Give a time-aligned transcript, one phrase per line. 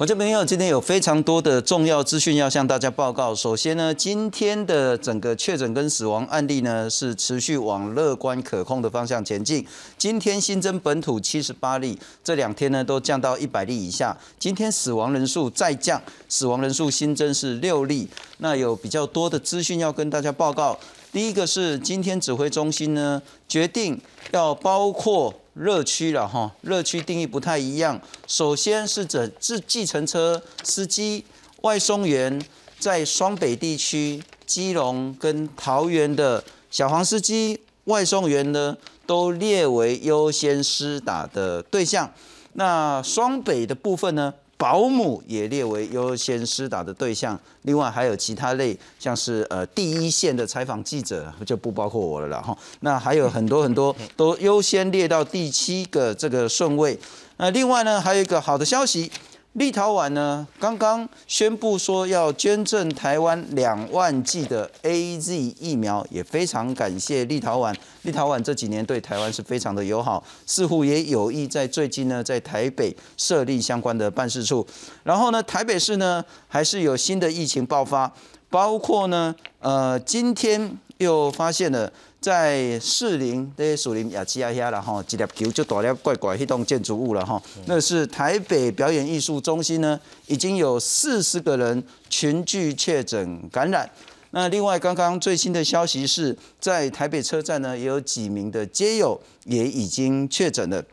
[0.00, 3.34] 观众朋友，今天有非常多的重要资讯要向大家报告。
[3.34, 9.62] 首先呢，今天的整个确诊跟死亡案例呢是持续往乐观可控的方向前进。
[9.98, 14.16] 今天新增本土七十八例，这两天呢都降到一百例以下。
[14.38, 18.08] 今天死亡人数再降，死亡人数新增是六例。
[18.38, 20.78] 那有比较多的资讯要跟大家报告。
[21.12, 24.00] 第一个是今天指挥中心呢决定
[24.32, 25.34] 要包括。
[25.54, 28.00] 热区了哈，热区定义不太一样。
[28.26, 31.24] 首先是指自计程车司机、
[31.62, 32.40] 外送员，
[32.78, 38.74] 在双北地区、基隆跟桃园的小黄司机、外送员呢，
[39.04, 42.10] 都列为优先施打的对象。
[42.52, 44.32] 那双北的部分呢？
[44.60, 52.54] 保姆也列为优先施打的对象，另外还有其他类，像是呃第一线的采访记者就不包括我了了哈。
[52.80, 56.98] 那还有很多很多都优先列到第七个这个顺位。
[57.38, 59.10] 那另外呢，还有一个好的消息。
[59.54, 67.74] 立陶宛呢，刚刚宣布说要捐赠台湾两万剂的 A Z 疫苗，也非常感谢立陶宛。
[68.02, 74.64] 立陶宛这几年对台湾是非常的友好，似乎也有意在最近呢，在台北设立相关的办事处。
[75.02, 78.12] 然后呢，台北市呢，还是有新的疫情爆发，
[78.48, 81.92] 包括呢，呃，今天又发现了。
[82.20, 87.40] 在士林这些树林也起啊遐了哈，一粒球就大粒怪怪迄栋建筑物了哈。
[87.64, 93.88] 那是台北表演艺术中心呢，已经有四十个人群聚确诊感染。
[94.32, 100.84] 那另外刚刚最新的消息是在台北车站呢，也有几名的街友也已经确诊了。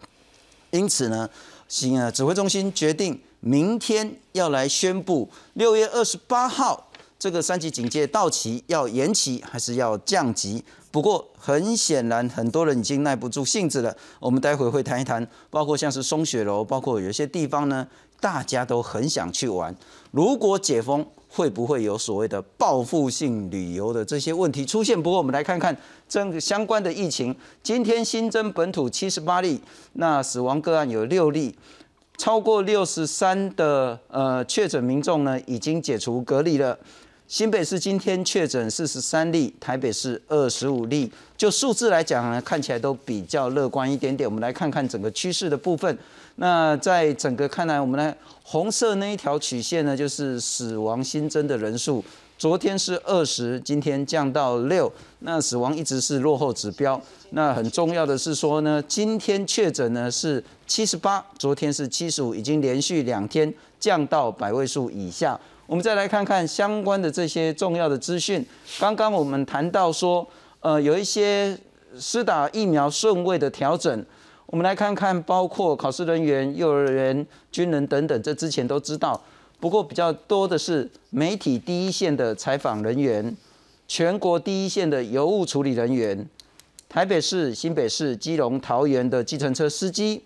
[0.72, 1.30] 因此呢，
[1.68, 6.87] 行啊指挥中心决定明天要来宣布六月二十八号
[7.20, 10.64] 这个三级警戒到期要延期还是要降级？
[10.92, 13.96] 不过很显然，很多人已经耐不住性子了。
[14.20, 17.88] 我们待会会谈一谈，包括像是松雪楼，包括有些地方呢，
[18.20, 19.76] 大家都很想去玩。
[20.12, 24.96] 如果解封，会不会有所谓的报复性旅游的这些问题出现？
[25.02, 25.76] 不过我们来看看
[26.08, 27.36] 这个相关的疫情。
[27.62, 29.60] 今天新增本土七十八例，
[29.94, 31.56] 那死亡个案有六例，
[32.18, 36.78] 超过六十三的呃确诊民众呢，已经解除隔离了。
[37.28, 41.12] 新北市今天确诊四十三例，台北市二十五例。
[41.36, 44.28] 就数字来讲呢，看起来都比较乐观一点点。
[44.28, 45.98] 我们来看看整个趋势的部分。
[46.36, 52.02] 那在整个看来，我们来红色那一条曲线呢，就是死亡新增的人数。
[52.38, 54.90] 昨天是二十，今天降到六。
[55.20, 57.00] 那死亡一直是落后指标。
[57.32, 65.38] 那很重要的是说呢，今天确诊呢是七十八，昨天是七十五，已经连续两天降到百位数以下。
[65.68, 68.44] 我们再来看看相关的这些重要的资讯。
[68.80, 70.26] 刚刚我们谈到说，
[70.62, 71.58] 呃，有一些
[72.00, 74.06] 施打疫苗顺位的调整。
[74.46, 79.22] 我们来看看，包括考试人员、幼儿园、军人等等，这之前都知道。
[79.60, 83.36] 不过比较多的是媒体第一线的采访人员、
[83.90, 86.26] 全国第一线的邮务处理人员、
[86.88, 90.24] 台北市、新北市、基隆、桃园的计程车司机、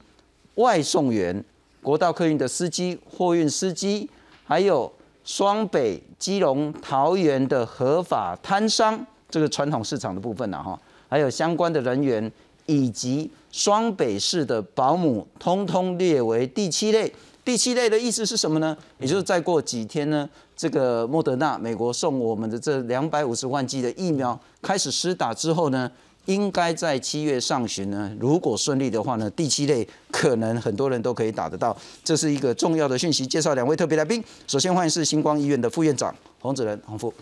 [0.56, 1.44] 外送员、
[1.82, 4.08] 国道客运的司机、货运司机，
[4.46, 4.94] 还有。
[5.24, 12.32] 双北、基隆、桃园的合法摊商，这个传统市场的部分呢，哈，还有相关的人员，
[12.66, 17.14] 以及双北市的保姆，通通列为第七类。
[17.44, 18.78] 第七类的意思是什么呢？
[19.00, 25.92] 也就是再过几天呢，这个莫德纳美国送我们的这两百五十万剂的疫苗开始施打之后呢？
[26.26, 33.26] 应该在七月上旬呢，如果顺利的话呢，第七类可能很多人都可以打得到，这是一个重要的讯息。
[33.26, 37.14] 介绍两位特别来宾，首先欢迎是星光医院的副院长洪子仁洪副。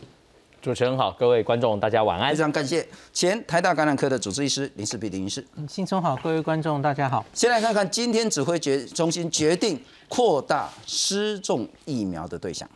[0.62, 2.32] 主持人好，各位观众大家晚安。
[2.32, 5.42] 非常感谢前台大感染科的主治医师林世碧林医师。
[5.70, 7.26] 新春好，各位观众大家好。
[7.34, 12.70] 先来看看今天指挥决中心决定扩大失重疫苗的对象。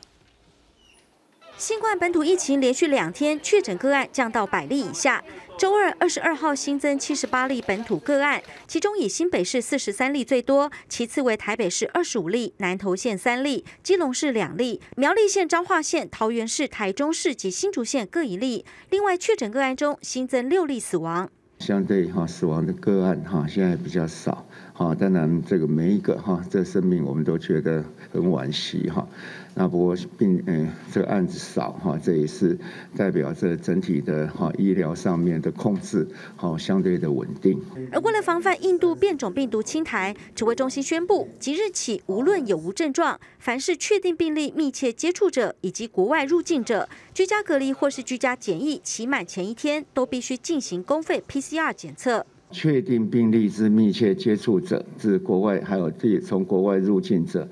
[1.57, 5.21] 新冠本土疫情连续两天确诊个案降到百例以下。
[5.57, 18.65] 周二二十二号新增七十八例本土个案，其中以新北市四十三例最多，其次为台北市二十五例、南投县三例、基隆市两例、苗栗县、彰化县、桃园市、台中市及新竹县各一例。
[18.89, 21.29] 另外确诊个案中新增六例死亡，
[21.59, 24.45] 相对哈死亡的个案哈现在比较少。
[24.75, 29.08] 好，当然这个每一个哈这生命我们都觉得很惋惜哈。
[29.54, 32.58] 那不过病嗯，这个案子少哈，这也是
[32.98, 37.62] 代表这整体的哈医疗上面的控制好相对的稳定。
[37.92, 52.25] 而为了防范印度变种病毒侵台，指挥中心宣布，即日起无论有无症状，凡是确定病例密切接触者以及国外入境者，居家隔离或是居家检疫期满前一天，都必须进行公费 PCR 检测。
[52.53, 57.50] 确定病例之密切接触者，至国外还有自从国外入境者。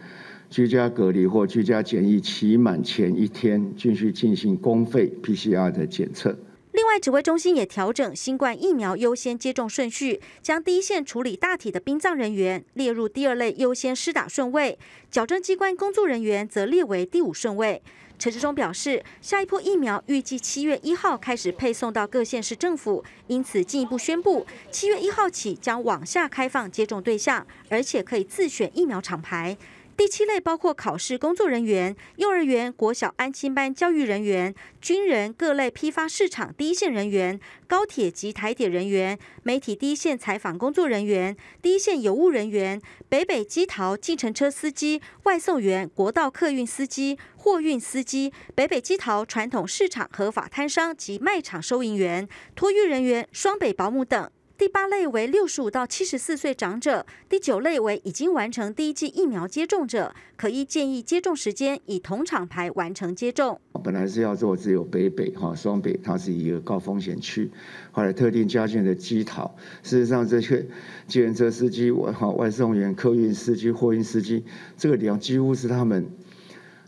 [0.49, 6.37] 居家隔离或居家检疫期满前一天，均需进行公费 PCR 的检测。
[6.73, 14.77] 另外，指挥中心也调整新冠疫苗优先接种顺序，将第一线处理大体的殡葬人员列入第二类优先施打顺位，
[15.09, 17.81] 矫正机关工作人员则列为第五顺位。
[18.21, 29.57] 陈志忠表示，下一波疫苗预计七月一号开始配送到各县市政府，因此进一步宣布，七月一号起将往下开放接种对象，而且可以自选疫苗厂牌。
[30.01, 34.51] 第七类包括考试工作人员、幼儿园、国小安亲班教育人员、
[34.81, 54.31] 军人、各类批发市场第一线人员、高铁及台铁人员、媒体第一线采访工作人员、第一线有务人员、北北基桃计程车司机、外送员、国道客运司机、货运司机、北北基桃传统市场合法摊商及卖场收银员、托运人员、双北保姆等。
[54.61, 63.59] 第八类为六十五到七十四岁长者，第九类为已经完成第一剂疫苗接种者，可依建议接种时间以同厂牌完成接种。
[63.83, 67.49] 本来是要做只有北北哈双北，它是一个高风险区，
[67.91, 69.55] 后来特定加建的基讨。
[69.81, 70.63] 事实上，这些
[71.07, 74.45] 计程车司机、外哈外送员、客运司机、货运司机，
[74.77, 76.07] 这个量几乎是他们。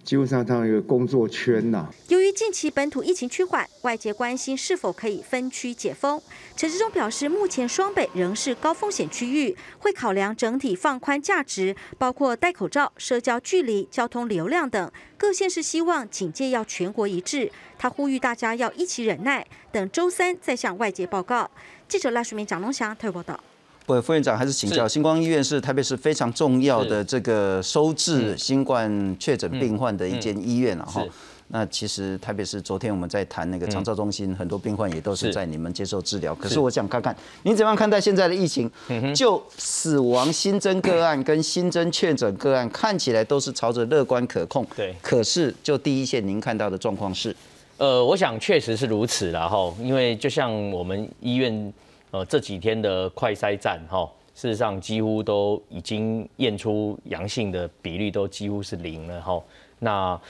[0.04, 1.88] 基本上，它一个工作圈呐。
[2.10, 6.22] 由于近期本土疫情趋缓，外界关心是否可以分区解封。
[6.58, 14.92] 陈志忠表示，目前双北仍是高风险区域，会考量整体放宽价值，包括戴口罩、社交距离、交通流量等。
[15.18, 17.50] 各县市希望警戒要全国一致。
[17.80, 21.50] 他呼吁大家要一起忍耐，等周三再向外界报告。
[21.88, 23.40] 记者赖淑明、蒋龙祥特报道。
[23.86, 31.04] 不，副院长还是请教，星光医院是台北市非常重要的这个收治新冠确诊病患的一间医院了哈。
[31.50, 36.34] 那其实台北市昨天我们在谈那个长照中心，很多病患也都是在你们接受治疗。
[36.34, 38.72] 可是我想看看您怎么样看待现在的疫情？
[39.14, 44.66] 就死亡新增个案跟新增确诊个案，看起来都是朝着乐观可控。
[44.76, 44.96] 对。
[45.02, 47.36] 可是就第一线您看到的状况是？
[47.78, 51.74] 呃，我想确实是如此然后因为就像我们医院。
[52.14, 59.44] 呃，这几天的快筛站哈，事实上几乎都已经验出阳性的比率都几乎是零了哈。
[59.80, 60.22] 那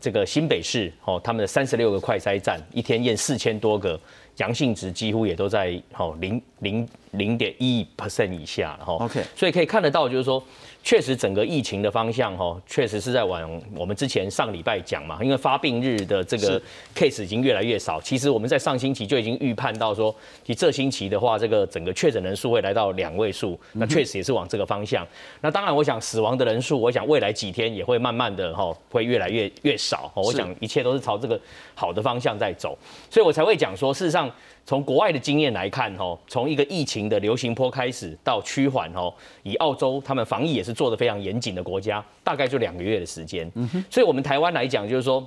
[0.00, 3.98] 这个新北市哦，他们的三十六个快筛站一天验四千多个
[4.36, 8.92] 阳性值，几乎也都在哦零零零点一 percent 以下哈。
[8.94, 10.40] OK，所以可以看得到，就是说。
[10.86, 16.62] 确实，整个疫情的方向哈，确实是在往我们之前上礼拜讲嘛，因为发病日的这个
[16.94, 18.00] case 已经越来越少。
[18.00, 25.04] 其实我们在上星期就已经预判到说，其这星期的话，这个整个确诊人数会来到两位数，那确实也是往这个方向。
[25.40, 30.12] 那当然，我想死亡的人数，我想未来几天也会慢慢的哈，会越来越越少。
[30.14, 31.36] 我想一切都是朝这个
[31.74, 32.78] 好的方向在走，
[33.10, 34.30] 所以我才会讲说，事实上。
[34.66, 39.14] 从国外的经验来看，哈，从一个疫情的流行坡开始到趋缓，吼，
[39.44, 43.48] 以澳洲他们防疫也是做的非常严谨的国家，大概就两个月的时间。
[43.54, 45.20] 嗯哼，所以我们台湾来讲，就是说，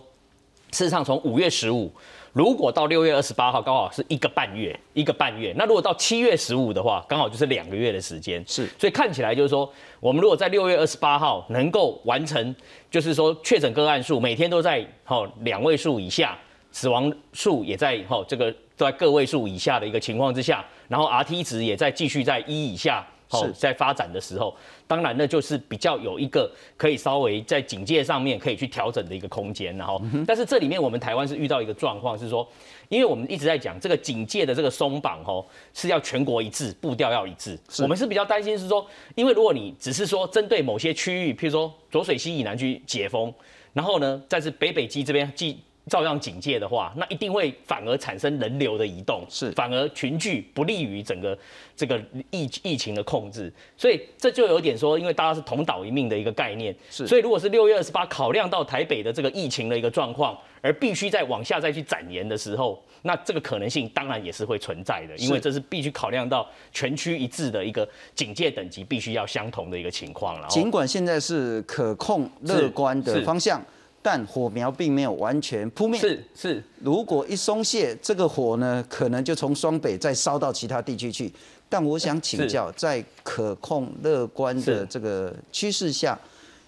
[0.72, 1.90] 事实上从五月十五，
[2.34, 5.54] 如果到六月二十八号，刚好是一个半月，一个半月。
[5.56, 8.44] 那如果到七月十五的话，刚好就是两个月的时间。
[8.46, 9.72] 是，所以看起来就是说，
[10.02, 12.54] 我们如果在六月二十八号能够完成，
[12.92, 16.38] 就是说确诊个案数每天都在吼两位数以下，
[16.74, 18.54] 死亡数也在吼这个。
[18.86, 24.56] 在个位数以下的一个情况之下，然后 R T 值也在继续在一以下，好在发展的时候，
[24.88, 32.48] 当然那就是比较有一个可以稍微在警戒上面可以去调整的一个空间，然后，但是这里面我们台湾是遇到一个状况是说，
[32.88, 43.34] 因为我们一直在讲这个警戒的这个松绑，吼是要全国一致，步调要一致，我们是比较担心是说，因为如果你只是说针对某些区域，譬如说浊水溪以南去解封，
[43.74, 45.60] 然后呢，再是北北基这边继。
[45.88, 49.52] 照样警戒的话，那一定会反而产生人流的移动，是。
[49.54, 51.38] 反而群聚不利于整个
[51.76, 70.48] 这个疫疫情的控制，所以这就有点说，因为大家是同岛一命的一个概念，是，所以如果是六月二十八考量到台北的这个疫情的一个状况，而必须再往下再去展延的时候，那这个可能性当然也是会存在的，因为这是必须考量到全区一致的一个警戒等级必须要相同的一个情况了。
[70.50, 73.60] 尽管现在是可控乐观的方向。
[74.02, 76.00] 但火苗并没有完全扑灭。
[76.00, 81.32] 是是，如果一松懈，这个火呢，可能就从双北再烧到其他地区去。
[81.68, 86.18] 但我想请教，在可控乐观的这个趋势下，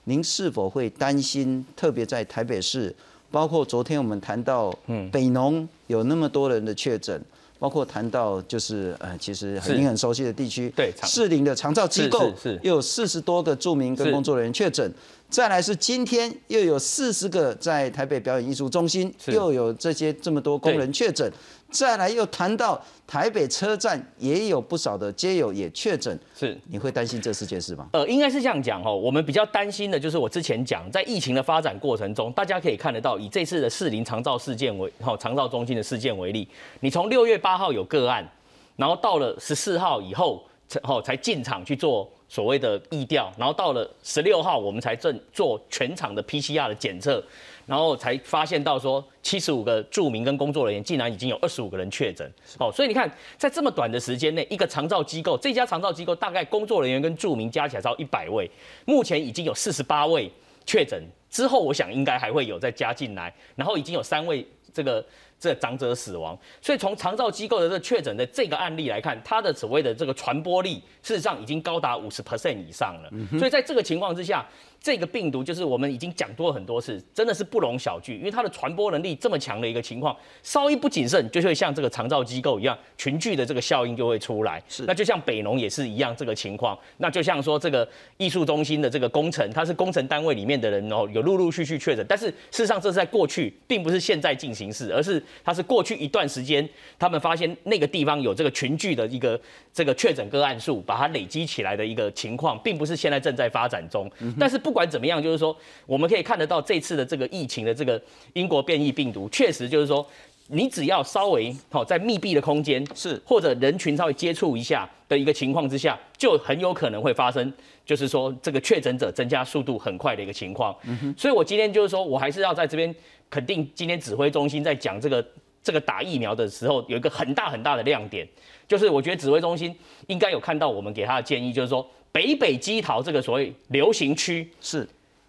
[0.03, 1.65] 您是否会担心？
[1.75, 2.93] 特别在台北市，
[3.31, 7.19] 包括昨天我们谈到，嗯，北农有那么多人的确诊。
[7.61, 14.91] 包括谈到就是呃，其实您很熟悉的地区，对，士林的长照机构又有四十多个著名跟工作人员确诊，
[15.29, 21.31] 再来是今天又有四十个在台北表演艺术中心又有这些这么多工人确诊，
[21.71, 27.87] 再来又谈到台北车站也有不少的街友也确诊，是你会担心这四件事吗？
[27.93, 28.95] 呃，应该是这样讲哦。
[28.95, 36.47] 我们比较担心的就是我之前讲，在疫情的发展过程中，大家可以看得到，以这次的士林长照事件为好长照中心的事件为例，
[36.81, 38.29] 你从六月八号有个案，
[38.75, 47.23] 然后到了十四号以后，才后才进场去做所谓的疫调，然后到了十六号，我们才正做全场的 PCR 的检测。
[47.71, 52.29] 然后才发现到说，七十五个住民跟工作人员竟然已经有二十五个人确诊。
[52.59, 58.51] 哦，所以你看，在这么短的时间内，一个长照机构，这家长照机构大概工作人员跟住民加起来超一百位，
[58.83, 60.29] 目前已经有四十八位
[60.65, 65.01] 确诊，之后我想应该还会有再加进来，然后已经有三位这个。
[65.41, 73.09] 这长者死亡，所以从长照机构的这确诊的这个案例来看，它的所谓的这个传播力，事实上已经高达五十 percent 以上了。
[73.39, 74.47] 所以在这个情况之下，
[74.81, 84.61] 这个病毒就是我们已经讲多很多次，真的是不容小觑，因为它的传播能力这么强的一个情况，稍一不谨慎，就会像这个长照机构一样，群聚的这个效应就会出来。
[84.67, 95.21] 是，那就像北农也是一样这个情况，那就像说这个艺术中心的这个工程，它是工程单位里面的人哦，有陆陆续续确诊，但是事实上这是在过去，并不是现在进行式，而是。
[95.43, 99.39] 它是过去一段时间，他们发现那个地方有这个群聚的一个
[99.73, 104.09] 这个确诊个案数，把它累积起来的一个情况，并不是现在正在发展中。
[104.39, 108.01] 但是不管怎么样，就是说我们可以看得到这次的这个疫情的这个
[108.33, 110.05] 英国变异病毒，确实就是说，
[110.47, 117.53] 你只要稍微好在密闭的空间是或者人群稍微接触一下的一个情况之下，就很有可能会发生，
[117.85, 120.75] 就是说这个确诊者增加速度很快的一个情况。
[120.83, 122.93] 嗯所以我今天就是说我还是要在这边。
[123.31, 125.25] 肯定今天指挥中心在讲这个
[125.63, 128.27] 这个打疫苗的时候，有一个很大很大的亮点，
[128.67, 129.73] 就是我觉得指挥中心
[130.07, 134.87] 应该有看到我们给他的建议，就是说北北基桃这个所谓流行区是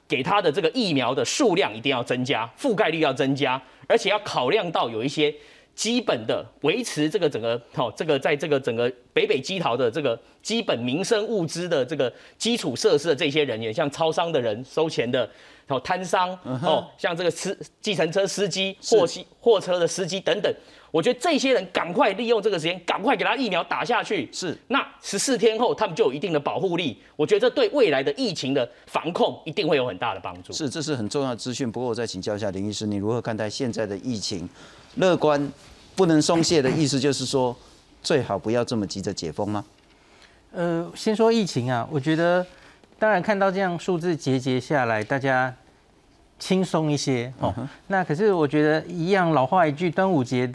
[0.09, 5.35] 给他的这个疫苗的数量一定要增加，覆盖率要增加，而且要考量到有一些
[5.75, 15.29] 基本的维持这个整个好这个在这个整个北北基桃的这个基本民生物资的这个基础设施的这些人员，像超商的人、收钱的。
[15.65, 20.53] 然后摊商哦，像这个司计程车司机、货机货车的司机等等，
[20.93, 24.29] 我觉得这些人赶快利用这个时间，赶快给他疫苗打下去。
[24.31, 26.97] 是，那十四天后他们就有一定的保护力。
[27.17, 30.53] 我觉得这对未来的疫情的防控一定会有很大的帮助。
[30.53, 31.69] 是，这是很重要的资讯。
[31.73, 34.49] 不过我再请教一下林医师，你如何看待现在的疫情？
[34.95, 35.51] 乐观，
[35.97, 37.57] 不能松懈的意思就是说，
[38.03, 39.65] 最好不要这么急着解封吗？
[40.53, 42.47] 呃，先说疫情啊，我觉得。
[42.99, 45.53] 当然看到这样数字节节下来，大家
[46.39, 47.53] 轻松一些哦。
[47.89, 50.49] 那可是我觉得一样老话一句，端午节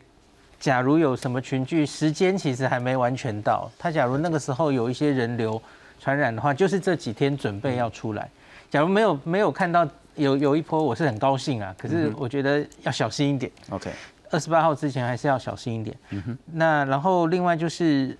[0.59, 3.69] 假如有什么群聚，时间其实还没完全到。
[3.77, 5.61] 他假如那个时候有一些人流
[5.99, 8.29] 传染的话，就是这几天准备要出来。
[8.69, 11.75] 假如没有没有看到有有一波，我是很高兴啊。
[11.77, 13.51] 可是我觉得要小心一点。
[13.69, 13.91] OK，
[14.31, 15.95] 二十八号之前还是要小心一点。
[16.09, 18.17] 嗯哼那然后另外就是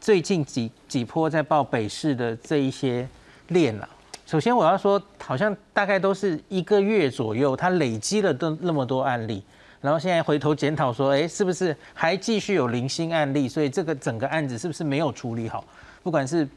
[0.00, 3.06] 最近几几波在报北市的这一些。
[3.48, 3.86] 练了，
[4.24, 9.44] 首先我要说，好像大概都是一个月左右，它累积了都那么多案例，
[9.84, 13.46] 然后现在回头检讨说，哎，是不是还继续有零星案例？
[13.46, 15.62] 所以这个整个案子是不是没有处理好？
[16.02, 16.48] 不管是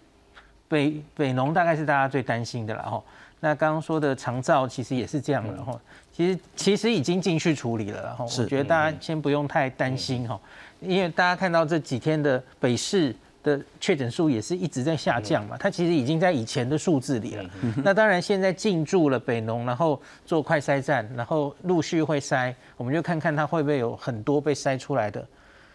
[0.70, 3.04] 北北农，大概是大家最担心的了哈。
[3.42, 5.78] 那刚刚说的长照其实也是这样的哈，
[6.14, 10.40] 其实其实已经进去处理了，然后我觉得大家先不用太担心哈，
[10.80, 13.14] 因为大家看到这几天的北市。
[13.48, 17.46] 的确诊数也是一直在下降嘛，它其实已经在以前的数字里了。
[17.84, 25.26] 那当然现在进驻了北农，然后做快筛站，然后陆续会筛，我们就看看它会不会有很多被筛出来的。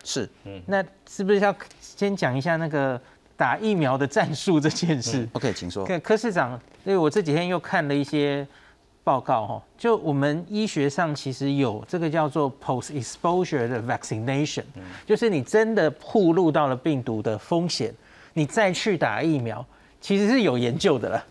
[0.04, 3.00] 是，嗯，那是不是要先讲一下那个
[3.36, 5.86] 打疫苗的战术这件事？OK，请说。
[5.86, 8.46] 柯柯市长，因为我这几天又看了一些。
[9.04, 14.62] 报告哈，就我们医学上其实有这个叫做 post exposure 的 vaccination，
[15.04, 17.92] 就是你真的暴露到了病毒的风险，
[18.32, 19.64] 你再去打疫苗，
[20.00, 21.24] 其实是有研究的了。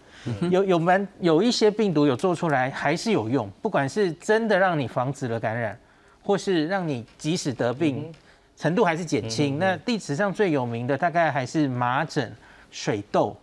[0.51, 5.75] 有有蛮有一些病毒有做出来还是有用，不管是真的让你防止了感染，
[6.21, 8.13] 或是让你即使得病
[8.55, 9.57] 程度还是减轻。
[9.57, 12.31] 那历史上最有名的大概还是麻疹、
[12.69, 13.35] 水痘，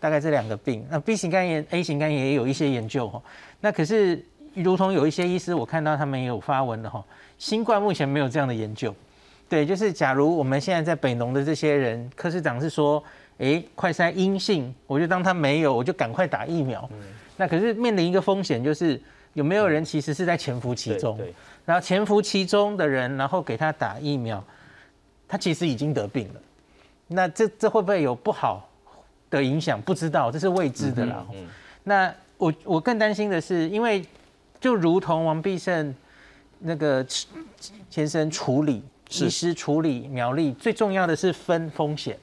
[0.00, 0.84] 大概这两个病。
[0.90, 3.22] 那 B 型肝炎、A 型肝炎也有一些研究哈。
[3.60, 7.04] 那可是，如同有一些医师，我看到他们也有发文的哈。
[7.38, 8.94] 新冠目前没有这样的研究，
[9.48, 13.02] 对，就是假如我们现在在北农的这些人，科室长是说，
[13.38, 16.88] 哎，快筛阴性，我就当他没有，我就赶快打疫苗。
[17.36, 19.00] 那可是面临一个风险，就是
[19.32, 21.18] 有没有人其实是在潜伏其中，
[21.64, 24.44] 然后潜伏其中的人，然后给他打疫苗，
[25.26, 26.40] 他其实已经得病了。
[27.06, 28.69] 那这这会不会有不好
[29.30, 29.80] 的影响？
[29.80, 31.24] 不知道，这是未知的啦。
[31.84, 32.12] 那。
[32.40, 34.02] 我我更担心的是，因为
[34.58, 35.94] 就如同王必胜
[36.60, 37.04] 那个
[37.90, 42.16] 先生处理医师处理苗栗，最重要的是分风险，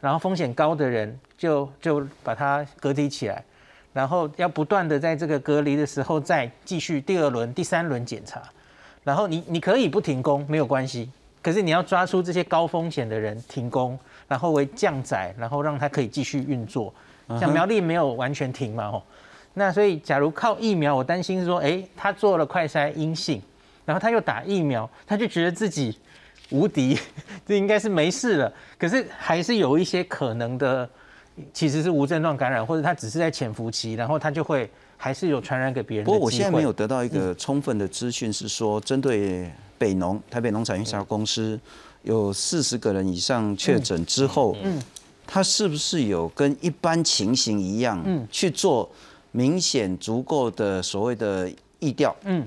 [0.00, 3.44] 然后风险高的人就就把它隔离起来，
[3.92, 8.40] 然后要不断的在这个隔离的时候再继续第二轮、第三轮检查，
[9.02, 11.10] 然后你你可以不停工没有关系，
[11.42, 16.94] 可是你要抓出这些高风险的人停工，然后为降载，然后让它可以继续运作。
[17.40, 19.02] 像苗栗没有完全停嘛吼，
[19.54, 23.42] 那所以假如靠疫苗，我担心是说，哎，他做了快筛阴性，
[23.84, 25.98] 然后他又打疫苗，他就觉得自己
[26.48, 26.98] 无敌，
[27.44, 28.52] 这应该是没事了。
[28.78, 30.88] 可是还是有一些可能的，
[31.52, 36.06] 其实是无症状感染，或者他只是在潜伏期，然后他就会还是有传染给别人。
[36.06, 41.60] 不过我现在没有得到一个充分的资讯，是说针对北农台北农产运销公司
[42.02, 44.80] 有四十个人以上确诊之后，嗯，
[45.26, 48.90] 他是不是有跟一般情形一样，嗯，去做
[49.32, 51.50] 明显足够的所谓的
[51.80, 52.46] 疫调，嗯，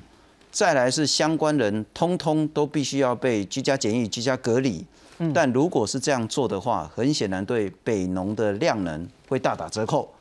[0.51, 4.86] 再来是相关人通通都必须要被居家检疫、居家隔离。
[5.36, 10.12] 但如果是这样做的话，很显然对北农的量能会大打折扣，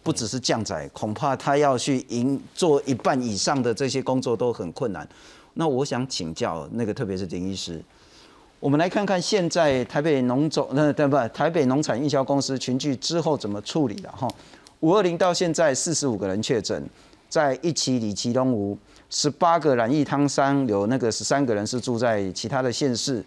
[0.00, 5.08] 不只是降载，恐怕他要去营做一半以上的这些工作都很困难。
[5.54, 7.82] 那我想请教那个，特别是林医师，
[8.64, 11.14] 我们来看看现在台北农总那对不？
[11.34, 14.26] 台北农产运销公司群聚之后怎么处理的哈？
[14.80, 16.82] 五二零到现在四十五个人确诊，
[17.28, 18.74] 在一期里其东吴
[19.10, 23.22] 十八个染疫汤山，有那个十三个人是住在其他的县市。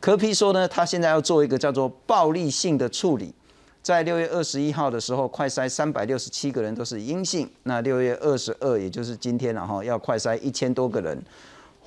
[0.00, 3.32] 柯批说呢，他现在要做一个叫做暴力性的处理，
[3.80, 7.48] 在六月二十一号的时候，快筛三百六十七个人都是阴性。
[7.62, 11.16] 那六月二十二，也就是今天了哈，要快筛一千多个人。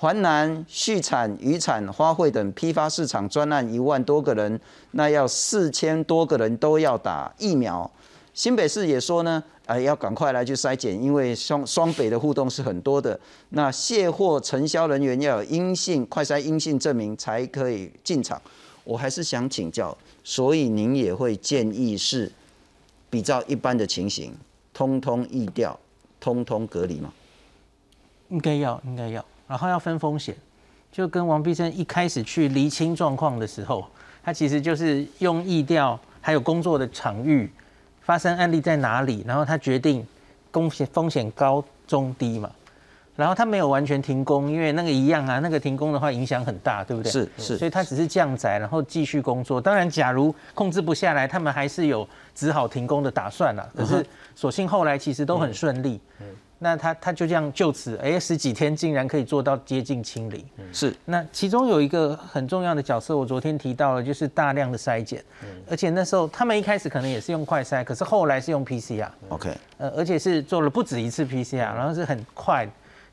[0.03, 4.59] 环南畜产、渔产、花卉等批发市场专案一万多个人，
[4.91, 7.89] 那要四千多个人都要打疫苗。
[8.33, 9.41] 新北市也说呢。
[9.65, 13.17] 哎，要赶快来去筛检，因为双双北的互动是很多的。
[13.51, 18.41] 那卸货承销人员要有阴性快筛阴性证明才可以进场。
[18.83, 22.29] 我还是想请教，所以您也会建议是
[23.09, 24.35] 比照一般的情形，
[24.73, 25.79] 通通疫调，
[26.19, 27.13] 通通隔离吗？
[28.27, 29.23] 应该要，应该要。
[29.53, 30.35] 然后要分风险，
[30.91, 33.85] 就跟王必胜一开始去厘清状况的时候，
[34.23, 37.47] 他其实就是用意调，还有工作的场域。
[38.01, 39.23] 发生案例在哪里？
[39.27, 40.03] 然后他决定
[40.51, 42.49] 风险风险高中低嘛，
[43.15, 47.11] 然后他没有完全停工，因为那个一样啊，那个停工的话影响很大，对不对？
[47.11, 49.61] 是是，所以他只是降载，然后继续工作。
[49.61, 53.69] 当然，假如控制不下来，他们还是有只好停工的打算了。
[53.77, 56.01] 可是，所幸后来其实都很顺利。
[56.63, 60.43] 那他他就这样就此，哎，十几天竟然可以做到接近清零。
[60.71, 60.95] 是。
[61.03, 65.21] 那其中有一个很重要的角色，我昨天提到了，就是大量的筛检。
[65.69, 69.09] 而且那时候他们一开始可能也是用快筛，可是后来是用 PCR。
[69.27, 69.53] OK。
[69.77, 72.65] 呃，而且是做了不止一次 PCR，然后是很快，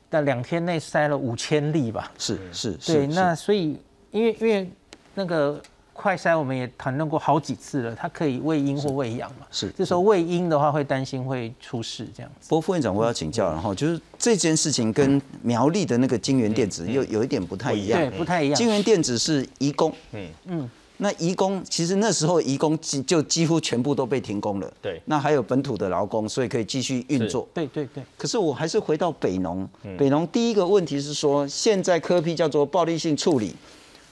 [0.09, 2.09] 但两天内筛了五千例吧。
[2.17, 2.71] 是是。
[2.85, 3.77] 对，那所以
[4.11, 4.71] 因为因为
[5.13, 5.61] 那个。
[6.01, 9.45] 快筛我们也谈论过好几次了，它可以喂阴或喂阳嘛？
[9.51, 12.49] 是，这时候喂阴的话会担心会出事这样子。
[12.49, 17.99] 不过副院长，我要请教，然后就是这件事情跟苗栗的那个金源电子又有一点不太一样。
[17.99, 18.55] 对，不太一样。
[18.55, 24.73] 金源电子是移工，嗯嗯，那移工其实那时候移工几就几乎全部都被停工了。
[24.81, 27.47] 对，那还有本土的劳工，所以可以继续运作。
[27.53, 28.03] 对对对。
[28.17, 33.55] 可是我还是回到北农，北农第一个问题是说，现在科批叫做暴力性处理。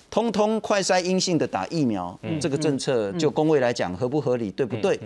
[0.09, 4.99] 通通快筛阴性的打疫苗，这个政策就工位来讲合不合理，对不对？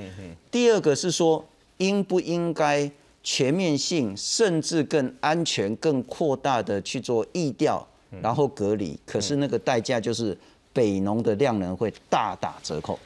[0.49, 1.43] 第二个是说
[1.77, 2.89] 应不应该
[3.21, 7.85] 全面性，甚至更安全、更扩大的去做疫调，
[8.21, 8.97] 然后隔离。
[9.05, 10.37] 可是那个代价就是
[10.71, 12.97] 北农的量能会大打折扣。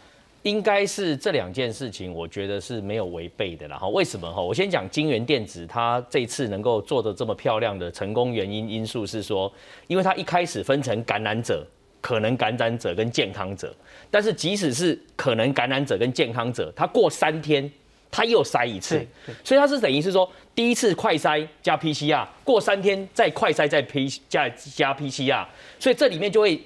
[0.43, 3.67] 应该是这两件事情，我觉得是没有违背的。
[3.67, 4.41] 然后为什么哈？
[4.41, 9.51] 我先讲金源电子，它这次能够做的这么漂亮的成功原因因素是说，
[9.87, 11.65] 因为它一开始分成感染者。
[12.07, 13.75] 可能感染者跟健康者，
[14.09, 17.69] 但是即使是可能感染者跟健康者，他过三天
[18.09, 19.05] 他又筛一次，
[19.43, 25.45] 所以他是等于是说第一次快筛加 PCR，过三天再快筛再 P 加加 PCR，
[25.77, 26.57] 所以这里面就会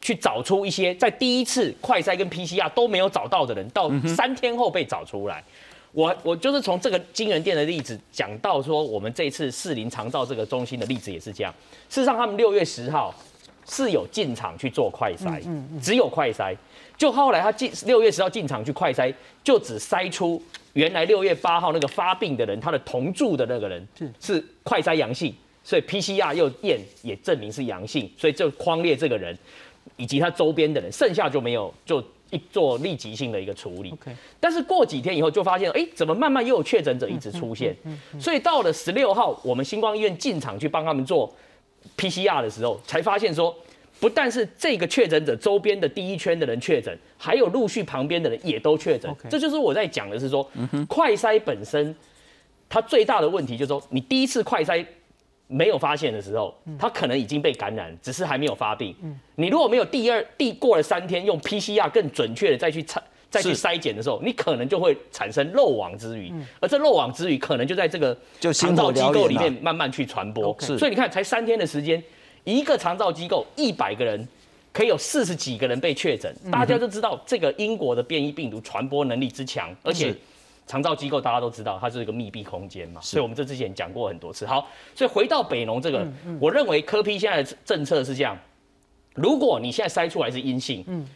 [0.00, 5.44] 去找出一些在第一次快筛跟 PCR 都没有找到的人，到三天后被找出来。
[5.92, 11.54] 我我就是从这个金源店的例子讲到说，我们这次四林长照这个中心的例子也是这样。
[11.88, 13.14] 事实上，他们六月十号。
[13.68, 15.42] 是有进场去做快筛，
[15.80, 16.56] 只有快筛。
[16.96, 23.86] 就后来他进六月十号进场去快筛，就只筛出原来六月八号那个发病的人，他的同住的那个人
[24.18, 29.36] 是快筛阳性，所以 PCR 又验也证明是阳性，所以就框列这个人
[29.96, 33.94] 以及他周边的人，剩下就没有就一做立即性的一个处理。
[34.40, 37.76] 但是过几天以后就发现，哎，怎么慢慢又有确诊者一直出现？
[38.18, 41.32] 所以到了十六号，我们星光医院进场去帮他们做。
[41.96, 43.54] PCR 的时候才发现说
[44.00, 49.12] 不但是这个确诊者周边的第一圈的人确诊，还有陆续旁边的人也都确诊。
[49.28, 50.48] 这就是我在讲的是说，
[50.88, 51.94] 快筛本身
[52.68, 54.86] 它最大的问题就是说，你第一次快筛
[55.48, 58.94] 没有发现的时候，他可能已经被感染，只是还没有发病。
[59.34, 63.02] 你如果没有第二第过了三天用 PCR 更准确的再去测。
[63.30, 68.16] 再去筛检的时候，你可能就会产生漏网之鱼，而这漏网之鱼可能就在这个
[68.54, 70.58] 肠道机构里面慢慢去传播。
[70.60, 72.02] 所以你看，才三天的时间，
[72.44, 74.26] 一个肠道机构一百个人，
[74.72, 76.34] 可以有四十几个人被确诊。
[76.50, 80.14] 大家就知道这个英国的变异病毒传播能力之强，而且
[80.66, 83.00] 肠道机构大家都知道它是一个密闭空间嘛。
[83.02, 84.46] 所以我们这之前讲过很多次。
[84.46, 86.06] 好，所以回到北农这个，
[86.40, 88.34] 我认为科批现在的政策是这样：
[89.12, 91.06] 如果你现在筛出来是阴性，嗯。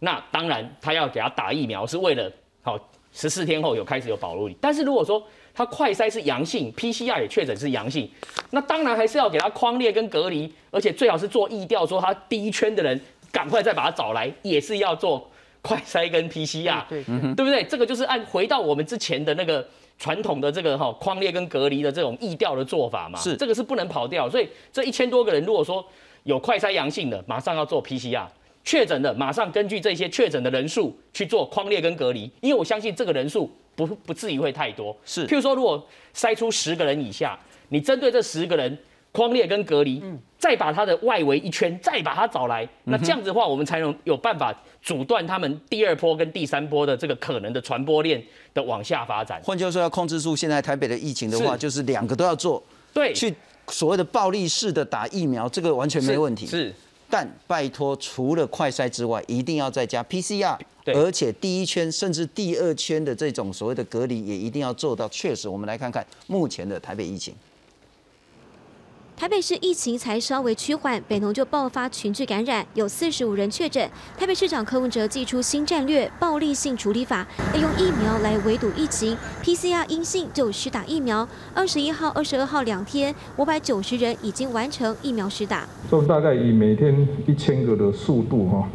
[0.00, 2.30] 那当然，他要给他打疫苗是为了
[2.62, 2.78] 好
[3.12, 4.56] 十四天后有开始有保护力。
[4.60, 8.10] 但是如果说他快筛是阳性，PCR 也确诊是阳性，
[8.50, 12.98] 那当然还是要给他框列跟隔离，而且最好是做疫调，说他第一圈的人
[13.30, 15.28] 赶快再把他找来，也是要做
[15.60, 17.62] 快筛跟 PCR，对对不对？
[17.64, 19.66] 这个就是按回到我们之前的那个
[19.98, 24.30] 传统的这个哈框列跟隔离的这种疫调的做法嘛，是这个是不能跑掉。
[24.30, 25.84] 所以这一千多个人，如果说
[26.22, 28.26] 有快筛阳性的，马上要做 PCR。
[28.64, 34.96] 确诊的马上根据这些确诊的人数去做框列跟隔离，因为我相信这个人数不不至于会太多。
[35.04, 37.38] 是，譬如说，如果筛出十个人以下，
[37.70, 38.78] 你针对这十个人
[39.12, 40.02] 框列跟隔离，
[40.38, 48.22] 再把他的外围一圈，再把他找来，那这样子的话，我们才能有办法阻断他们第二波跟第三波的这个可能的传播链
[48.54, 49.40] 的往下发展。
[49.42, 52.62] 换句话说，要控制住现在台北的疫情的话，就是两个都要做。
[52.92, 53.34] 对，去
[53.68, 56.46] 所谓的暴力式的打疫苗，这个完全没问题。
[56.46, 56.74] 是。
[57.10, 65.08] 但拜托，除了快筛之外，一定要再加 PCR，而且第一圈甚至第二圈的这种所谓的隔离也一定要做到。
[65.08, 67.34] 确实，我们来看看目前的台北疫情。
[69.20, 73.86] 台北市疫情才稍微趋缓，北农就爆发群聚感染，有四十五人确诊。
[74.16, 79.14] 台北市长柯文哲祭出新战略——暴力性处理法，要用疫苗来围堵疫情。
[79.44, 81.28] PCR 阴性就施打疫苗。
[81.52, 85.68] 二十一号、二十二号两天，五百九十人已经完成疫苗施打。
[85.90, 88.68] 就大概以每天一千个的速度，哈，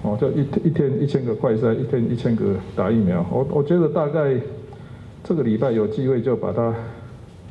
[0.00, 3.22] 哦，就一一天一千个快筛，一天一千个打疫苗。
[3.30, 4.34] 我我觉得大概
[5.22, 6.74] 这个礼拜有机会就把它。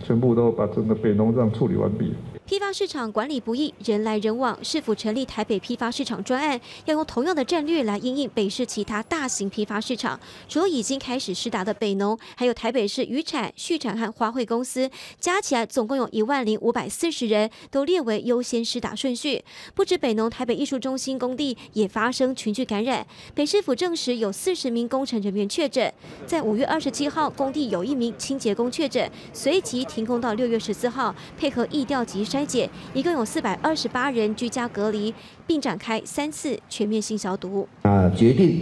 [0.03, 2.13] 全部都把整个北农这样处理完毕。
[2.47, 10.17] 批发市场管理不易，人来人往，是否成立台北批发市场专案，要用同样的战略来应应北市其他大型批发市场。
[10.47, 19.43] 除了已经开始施打的北农，还有台北市渔产、畜产和花卉公司，加起来总共有一万零五百四十人，都列为优先施打顺序。
[19.75, 23.05] 不止北农台北艺术中心工地也发生群聚感染，
[23.35, 25.93] 北市府证实有四十名工程人员确诊。
[26.25, 35.13] 在五月二十七号，工地有一名清洁工确诊，随即停工到六月十四号，配合疫调及筛检，一共有四百二十八人居家隔离，
[35.45, 37.67] 并展开三次全面性消毒。
[37.83, 38.61] 啊，决定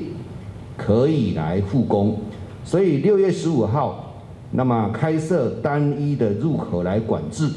[0.78, 2.20] 可以来复工，
[2.64, 7.50] 所以六月十五号，那么开设单一的入口来管制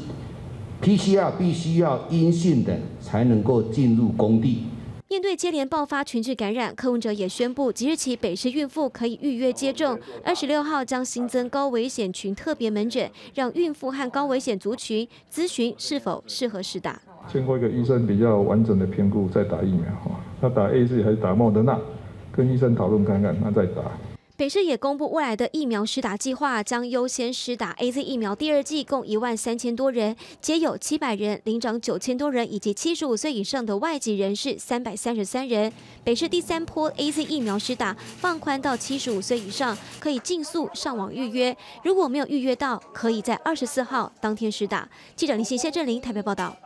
[0.83, 4.65] ，PCR 必须要阴性的才能够进入工地。
[5.11, 9.99] 面对接连爆发群聚感染，柯文哲也宣布，即日起北市孕妇可以预约接种。
[10.23, 17.01] 二十六号将新增高危险群特别门诊，让孕妇和高危险族群咨询是否适合施打。
[17.33, 21.81] 经过一个医生比较完整的评估再打疫苗哈，那打 A Z 还是打莫德纳，
[22.31, 23.81] 跟医生讨论看看，那再打。
[24.39, 35.73] 北市也公布未来的疫苗施打计划，将优先施打 A Z 疫苗第二剂，共一万三千多人，皆有七百人，领长九千多人，以及七十五岁以上的外籍人士三百三十三人。
[36.05, 41.57] 北市第三波 A Z 疫苗施打放宽到七十五岁以上，可以尽速上网预约。
[41.83, 44.89] 如果没有预约到，可以在二十四号当天施打。
[45.17, 46.57] 记者林信谢振林台北报道。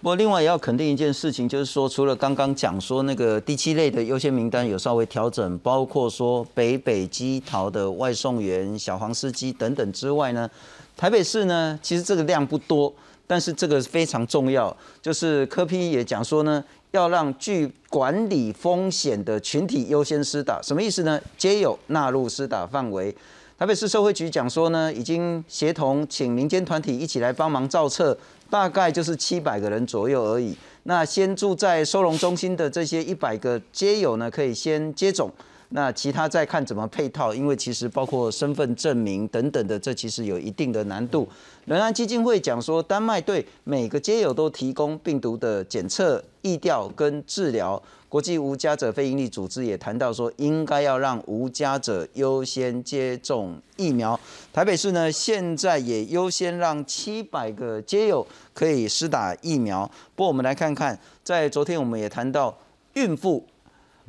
[0.00, 10.48] 不过，另外也要肯定一件事情，就是说，除了刚刚讲说那个第七类的优先名单有稍微调整，包括说北北基桃的外送员、小黄司机等等之外呢，
[10.96, 12.92] 台北市呢，其实这个量不多，
[13.26, 21.20] 但是这个非常重要，就是科批也讲说呢，要让具管理风险的群体优先施打，什么意思呢？
[21.36, 23.12] 皆有纳入施打范围。
[23.58, 28.16] 台北市社会局讲说呢，已经协同请民间团体一起来帮忙造册。
[28.50, 30.56] 大概就是七百个人左右而已。
[30.84, 35.30] 那先住在收容中心的这些一百个街友呢，可以先接种。
[35.70, 41.28] 那其他再看怎么配套，因为其实包括身份证明等等的，这其实有一定的难度。
[41.66, 47.82] 仁安基金会讲说，丹麦对每个街友都提供病毒的检测、疫调跟治疗。
[48.08, 54.18] 国际无家者非营利组织也谈到说，应该要让无家者优先接种疫苗。
[54.50, 59.84] 台北市呢，现在也优先让七百个街友可以施打疫苗。
[60.14, 62.56] 不过我们来看看，在昨天我们也谈到
[62.94, 63.44] 孕妇，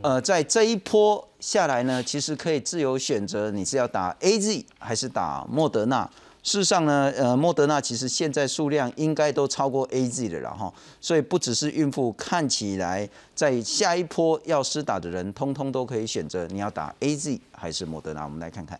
[0.02, 6.10] 呃，在这一波下来呢，其实可以自由选择你是要打 A Z 还是打莫德纳。
[6.41, 18.23] 事实上呢，呃，莫德纳其实现在数量应该都超过 A Z 的了哈，所以不只是孕妇，看起来在下一波要施打的人，通通都可以选择你要打 A Z 还是莫德纳。
[18.23, 18.80] 我们来看看。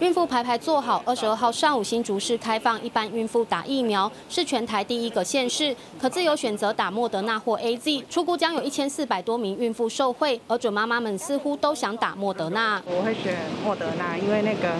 [0.00, 1.02] 孕妇排排坐好。
[1.04, 8.02] 二十二号上午，新竹市开放一般孕妇打疫苗，是全台第一个县市，可自由选择打莫德纳或 A Z。
[8.08, 12.80] 出估将有一千四百多名孕妇受惠，而准妈妈们似乎都想打莫德纳。
[12.86, 14.72] 我会选莫德纳，因为那个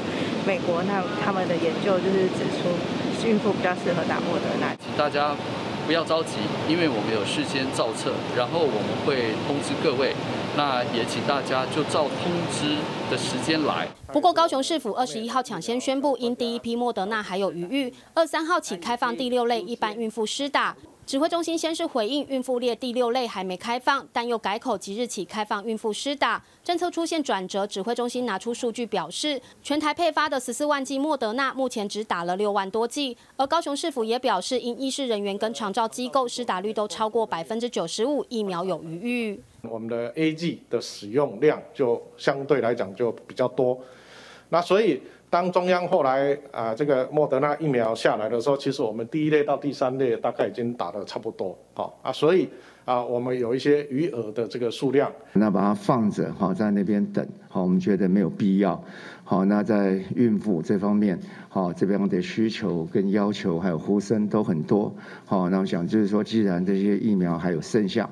[0.47, 4.75] 美国那他们的研究就是指出，孕妇比较适合打莫德纳。
[4.77, 5.37] 请大家
[5.91, 6.37] 不要着急，
[6.69, 10.15] 因为我们有事先造册，然后我们会通知各位。
[10.57, 12.77] 那也请大家就照通知
[13.11, 13.89] 的时间来。
[14.13, 20.77] 不过高雄市府二十一号抢先宣布，因第一批莫德纳还有余裕，二三号起开放第六类一般孕妇施打。
[21.11, 26.41] 指挥中心先是回应孕妇列第六类还没开放，但又改口即日起开放孕妇施打。
[26.63, 33.17] 政策出现转折，指挥中心拿出数据表示，全台配发的十四万剂莫德纳目前只打了六万多剂。
[33.35, 39.43] 而高雄市府也表示，因医师人员跟长照机构施打率都超过百分之九十五，疫苗有余裕。
[39.63, 43.77] 我们的 A G 的使用量就相对来讲就比较多，
[44.51, 45.03] 那所以。
[45.31, 52.49] 当中央后来啊，这个莫德纳疫苗下来的时候，其实我们第一类到第三类大概已经打的差不多，好啊，所以
[52.85, 58.83] 啊，我们有一些余额的这个数量，那把它放着，好在那边等，好，我们觉得没有必要，
[59.23, 61.17] 好，那在孕妇这方面，
[61.49, 64.93] 好这边的需求跟要求还有呼声都很多，
[65.25, 68.11] 好，那我想就是说，既然这些疫苗还有剩下。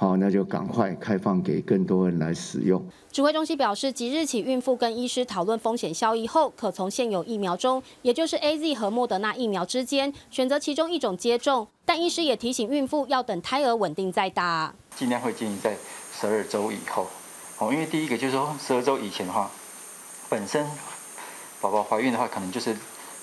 [0.00, 2.82] 好，那就赶快开放给更多人来使用。
[3.12, 11.68] 指挥中心表示，即日起，孕妇跟医师讨论风险效益后，可从现有疫苗中，也就是 A Z 和莫德纳疫苗之间选择其中一种接种。
[11.84, 15.76] 但医师也提醒孕妇要等胎儿稳定再打，尽量会建议在
[16.18, 17.06] 十二周以后。
[17.58, 19.50] 哦，因为第一个就是说，十二周以前的话，
[20.30, 20.66] 本身
[21.60, 22.74] 宝宝怀孕的话，可能就是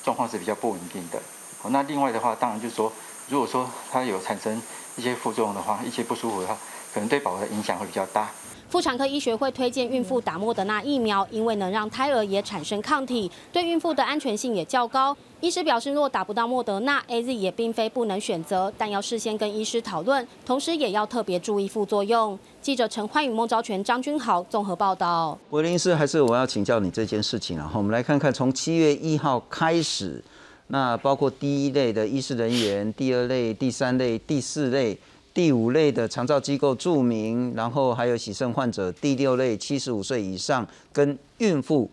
[0.04, 1.18] 状况是比较不稳定的。
[1.64, 2.94] 哦，那另外的话，当然就是说，
[3.30, 4.62] 如果说它有产生。
[4.98, 6.58] 一些副作用的话，一些不舒服的话，
[6.94, 8.30] 可能对宝宝的影响会比较大。
[8.70, 15.16] 妇产科医学会推荐孕妇打莫德纳疫苗，因为能让胎儿也产生抗体，对孕妇的安全性也较高。
[15.40, 22.38] 医师表示，若打不到莫德纳，A Z 也并非不能选择，但要事先跟医师讨论，同时也要特别注意副作用。
[22.62, 25.38] 记者陈欢宇、孟昭全、张君豪综合报道。
[25.50, 27.72] 柏林师，还是我要请教你这件事情啊？
[27.74, 30.22] 我们来看看，从七月一号开始。
[30.68, 34.98] 那包括第一类的医师人员，第二类、第三类、第四类、
[35.34, 41.90] 第五类的长照机构著名，然后还有洗肾患者，第六类七十五岁以上跟孕妇，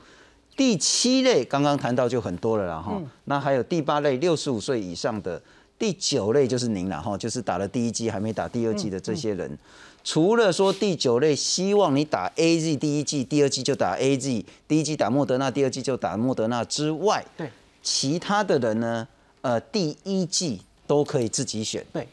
[0.57, 3.01] 第七类刚刚谈到就很多了啦哈。
[3.27, 5.41] 那还有第八类六十五岁以上的，
[5.79, 9.57] 第九类就是您了哈，就是打了第一剂还没打第二剂的这些人。
[10.03, 17.49] 除了说第九类希望你打 A Z 第一剂，第二剂就打 A Z，第一剂打莫德纳，第二剂就打莫德纳之外，对。
[17.85, 19.07] 其他的人呢？
[19.43, 21.85] 呃，第一季都可以自己选。
[21.93, 22.09] 对，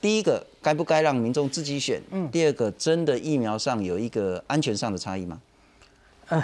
[0.00, 2.00] 第一个该不该让民众自己选？
[2.10, 2.28] 嗯。
[2.30, 5.38] 第二个，真的疫苗上有一个安全上的差异吗？
[6.28, 6.42] 呃，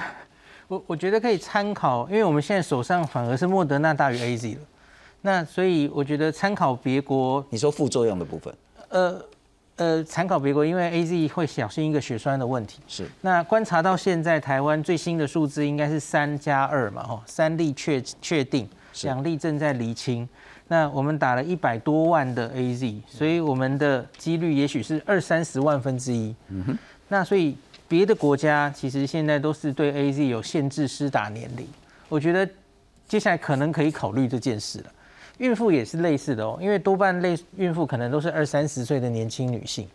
[0.69, 4.61] 我我觉得可以参考，因为我们现在手上反而是莫德纳大于 A Z 了。
[5.23, 8.55] 那所以我觉得参考别国，你说副作用的部分？
[8.91, 9.21] 呃
[9.77, 12.81] 呃，参考别国，因为 A Z 会小心一个血栓的问题。
[12.89, 13.07] 是。
[13.21, 17.03] 那观察到现在台湾最新的数字应该是三加二嘛？
[17.03, 18.69] 吼，三例确确定。
[19.03, 20.27] 两例正在厘清，
[20.69, 26.35] 那我们打了一百多万的 A Z，所以我们的几率也许是二三十万分之一。
[26.49, 27.55] 嗯哼，那所以
[27.87, 31.69] 别的国家其实现在都是对 A Z 有限制施打年龄，
[32.09, 32.49] 我觉得
[33.07, 34.87] 接下来可能可以考虑这件事了。
[35.39, 39.87] 孕妇也是类似的哦，因为多半类孕妇可能都是二三十岁的年轻女性，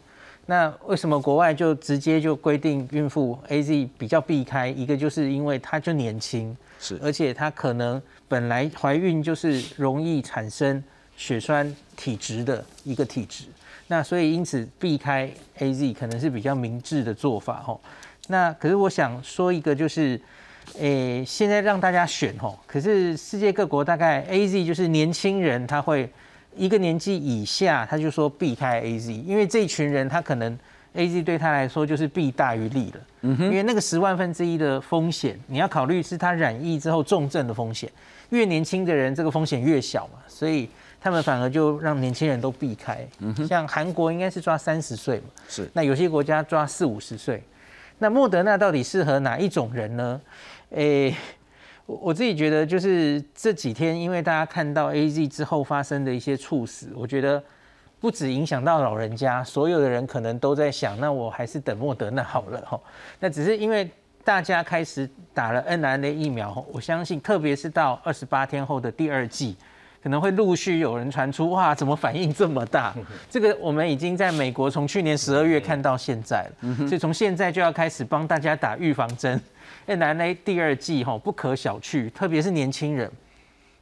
[0.45, 4.67] 那为什么国外就直接就规定孕妇 A Z 比较避开？
[4.67, 6.56] 一个就是因为她就年轻。
[6.80, 10.84] 是，而且她可能本来怀孕就是容易产生
[11.15, 13.45] 血栓体质的一个体质，
[13.88, 17.80] 那所以因此避开 A Z 可能是比较明智的做法哦。
[18.27, 20.19] 那可是我想说一个就是，
[20.79, 26.10] 诶，现在让大家选哦，可是世界各国大概 A Z 就是年轻人他会
[26.55, 30.57] 一个年纪以下他就说避开 A Z，因为这一群人他可能
[30.93, 32.99] A Z 对他来说就是弊大于利了。
[33.21, 37.89] 嗯哼，因为那个十万分之一的风险，你要考虑是他染疫之后重症的风险，
[38.29, 40.67] 越年轻的人这个风险越小嘛，所以
[40.99, 43.05] 他们反而就让年轻人都避开。
[43.19, 47.43] 嗯，像韩国应该是抓三十岁嘛，是，那有些国家抓四五十岁。
[47.99, 50.19] 那莫德纳到底适合哪一种人呢？
[50.71, 51.15] 诶，
[51.86, 57.43] 我我自己觉得就是这几天，因为大家看到 A Z 之后发生的一些猝死，我觉得
[57.99, 62.79] 不止影响到老人家，所有的人可能都在想，那我还是等莫德那好了哈。
[63.19, 63.89] 那只是因为
[64.23, 69.57] 大家开始打了 N R N 疫苗，我相信，特别是到二十八天后的第二季。
[70.01, 72.93] 可能会陆续有人传出，哇，怎么反应这么大？
[73.29, 79.39] 这个我们已经在美国从去年十二月看到现在了，所以从现在就要开始帮大家打预防针。
[79.85, 83.11] n r a 第二季哈不可小觑，特别是年轻人。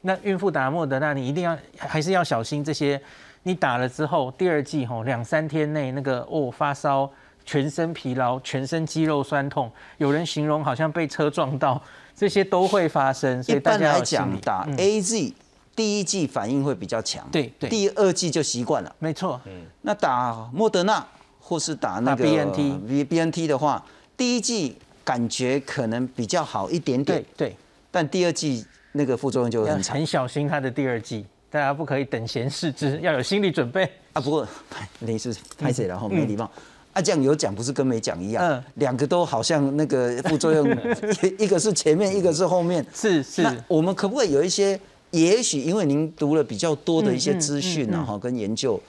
[0.02, 3.00] 那孕妇打莫德，那你一定要还是要小心这些。
[3.44, 7.10] 你打了之后，第二季哈两三天内那个哦发烧、
[7.46, 11.82] 全身疲劳、全身肌肉酸痛，有人形容好像被车撞到，
[12.14, 13.42] 这些都会发生。
[13.42, 15.34] 所以大家要讲，打 AZ。
[15.80, 19.40] 第一季反应会比较强，对对，第二季就习惯了，没错。
[19.46, 21.08] 嗯，那打莫德纳
[21.40, 23.82] 或是打那个 B N T B B N T 的话，
[24.18, 27.56] 第一季感觉可能比较好一点点，对对。
[27.90, 34.22] 但第二季那个副作用就很很小心它的第二季，大家不可以等闲视之， 要有心理准备啊。
[34.22, 34.46] 不过
[35.00, 36.44] 你是拍谁然后没礼貌
[36.92, 37.02] 啊？
[37.02, 40.68] 这样有讲不是跟没讲一样，嗯，两个都好像那个副作用，
[41.40, 43.48] 一个是前面，一个是后面，是是。
[43.70, 44.78] 我们可不可以有一些？
[45.12, 48.80] 也许因为您读了比较多的一些资讯啊，哈，跟研究，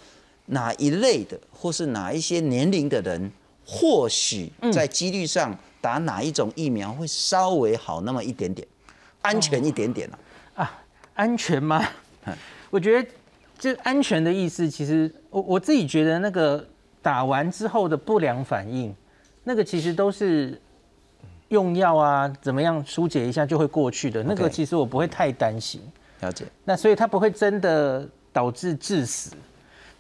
[0.47, 3.31] 哪一类的或是哪一些年龄的人，
[3.65, 8.67] 或许在几率上打哪一种疫苗会稍微好那么一点点，
[9.23, 10.19] 安全一点点呢？
[10.57, 10.83] 啊，
[11.15, 11.83] 安全吗？
[12.69, 13.09] 我觉得
[13.59, 16.67] 这安全的意思，其实我我自己觉得那个
[17.01, 18.95] 打完之后的不良反应，
[19.45, 20.61] 那个其实都是
[21.49, 25.81] 用药啊，怎么样疏解一下就会过去的，那个其实我不会太担心。
[26.21, 29.33] 了解，那所以它不会真的导致致死，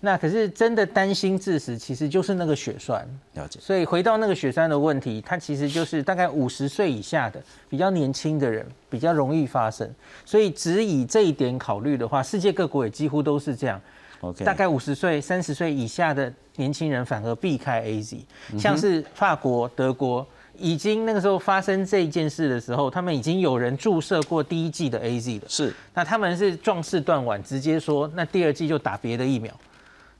[0.00, 3.06] 那可是真的担心致死，其实就是那个血栓。
[3.35, 9.88] 了解，所以回到那个血栓的问题，它其实就是大概五十岁以下的比较年轻的人比较容易发生，
[10.24, 13.80] 所以只以这一点考虑的话，世界各国也几乎都是这样。
[14.20, 18.18] OK，大概五十岁、三十岁以下的年轻人反而避开 AZ，
[18.59, 20.26] 像是法国、德国。
[20.60, 25.44] 已经那个时候发生这件事的时候，他们已经有人注射过第一季的 A Z 了。
[25.48, 29.52] 是，那他们是壮士断腕，直接说那第二季就打别的疫苗。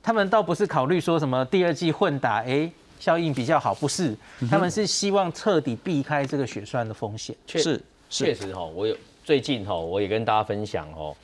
[0.01, 4.15] 他们倒不是考虑说什么第二季混打，哎，效应比较好，不是，
[4.49, 7.35] 他们是希望彻底避开这个血栓的风险。
[7.45, 11.15] 是，确实哈，我有最近哈，我也跟大家分享哦，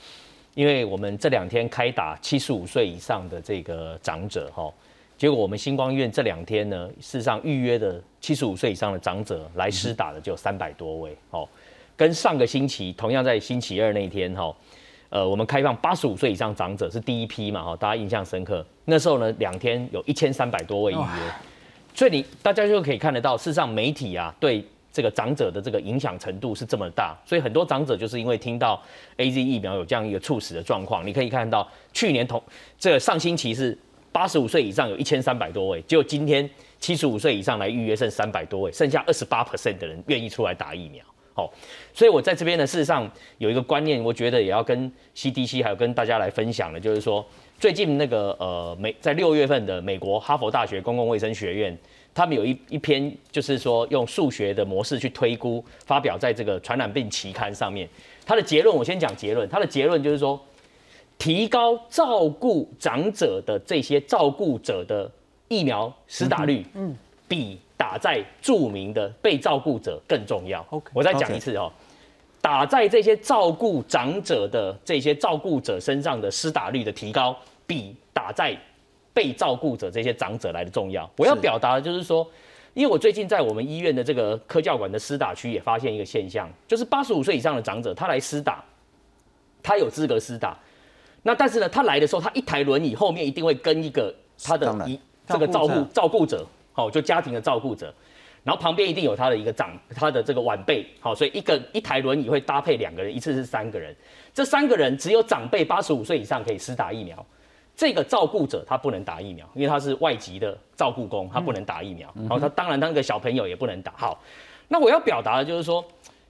[0.53, 4.71] 因为我们这两天开打七十五岁以上的这个长者哈。
[5.17, 11.47] 结果我们星光医院这两天呢，事实上预约的七十五岁以上的长者来施打的就有三百多位，哦，
[11.95, 14.55] 跟上个星期同样在星期二那一天，哈，
[15.09, 18.63] 呃，我们开放八十五岁以上长者是第一批嘛，哈，大家印象深刻。
[18.85, 21.33] 那时候呢，两天有一千三百多位预约，
[21.95, 28.79] 所以你大家就可以看得到，事实上媒体啊对这个长者的这个影响程度是这么大，所以很多长者就是因为听到
[29.15, 32.39] A Z 疫苗有这样一个猝死的状况，你可以看到去年同
[32.77, 33.75] 这个上星期是。
[34.17, 36.49] 八十五岁以上有一千三百多位，结果今天
[36.79, 41.05] 七十五岁以上来预约剩三百多位，剩下二十八 percent 的人愿意出来打疫苗。
[41.35, 41.53] 好，
[41.93, 47.23] 所以我在这边呢，事实上有一个观念，我觉得也要跟 CDC 还有跟大家来分享的，就是说
[47.59, 51.77] 最近那个呃美在六月份的美国哈佛大学公共卫生学院，
[52.15, 57.87] 他们有一一篇就是说用数学的模式去推估，发表在这个传染病期刊上面。
[58.25, 60.43] 他的结论我先讲结论，他的结论就是说。
[61.17, 65.09] 提高照顾长者的这些照顾者的
[65.47, 66.95] 疫苗施打率，嗯，
[67.27, 70.65] 比打在著名的被照顾者更重要。
[70.69, 71.71] OK，我再讲一次哦，
[72.41, 78.55] 打在这些照顾长者的这些照顾者身上的施打率的提高，比打在
[79.13, 81.09] 被照顾者这些长者来的重要。
[81.17, 82.25] 我要表达的就是说，
[82.75, 88.63] 因为我最近在我们医院的这个科教馆的施打区也发现一个现象，就是八十五岁以上的长者，他来施打，
[89.63, 90.55] 他有资格施打。
[91.23, 97.93] 那但是呢，他来的时候，他一台轮椅后面一定会跟一个他的一这个照顾照顾者，好，就家庭的照顾者，
[98.43, 103.93] 然后旁边一定有他的一个长他的这个晚辈，好，所以一个一台轮椅会搭配两个人，一次是三个人，
[104.33, 107.25] 这三个人只有长辈八十五岁以上可以施打疫苗，
[107.75, 113.91] 这个照顾者他不能打疫苗，因为他是外籍的照顾工，他不能打疫苗，然后他当然他那个小朋友也不能打。
[113.97, 114.23] 好，
[114.69, 115.83] 那我要表达的就是说。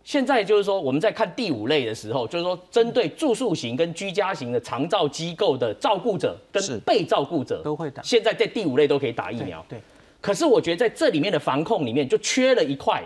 [0.07, 8.01] 现在就是说，我们在看第五类的时候，就是说，针对住宿型跟居家型的长照机构的照顾者跟被照顾者都会打。
[8.01, 9.63] 现在在第五类都可以打疫苗。
[9.67, 9.77] 对，
[10.21, 13.03] 可是我觉得在这里面的防控里面就缺了一块，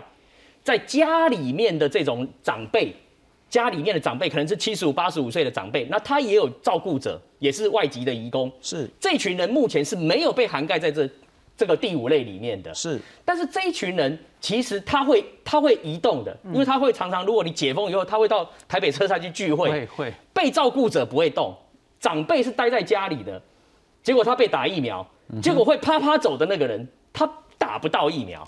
[0.62, 2.94] 在家里面的这种长辈，
[3.50, 11.10] 家里面的长辈可能是七十五、八十五岁的长辈，那他也有照顾者，也是外籍的移工，是这群人目前是没有被涵盖在这
[11.56, 12.72] 这个第五类里面的。
[12.74, 20.12] 是，但是这一群人其实他会他会移动的，因为他会常常，如果你解封以后，他会到台北车站去聚会，会会。
[20.32, 21.56] 被照顾者不会动，
[22.00, 23.40] 长辈是待在家里的，
[24.02, 25.06] 结果他被打疫苗，
[25.40, 28.46] 结果会啪啪走的那个人，他打不到疫苗，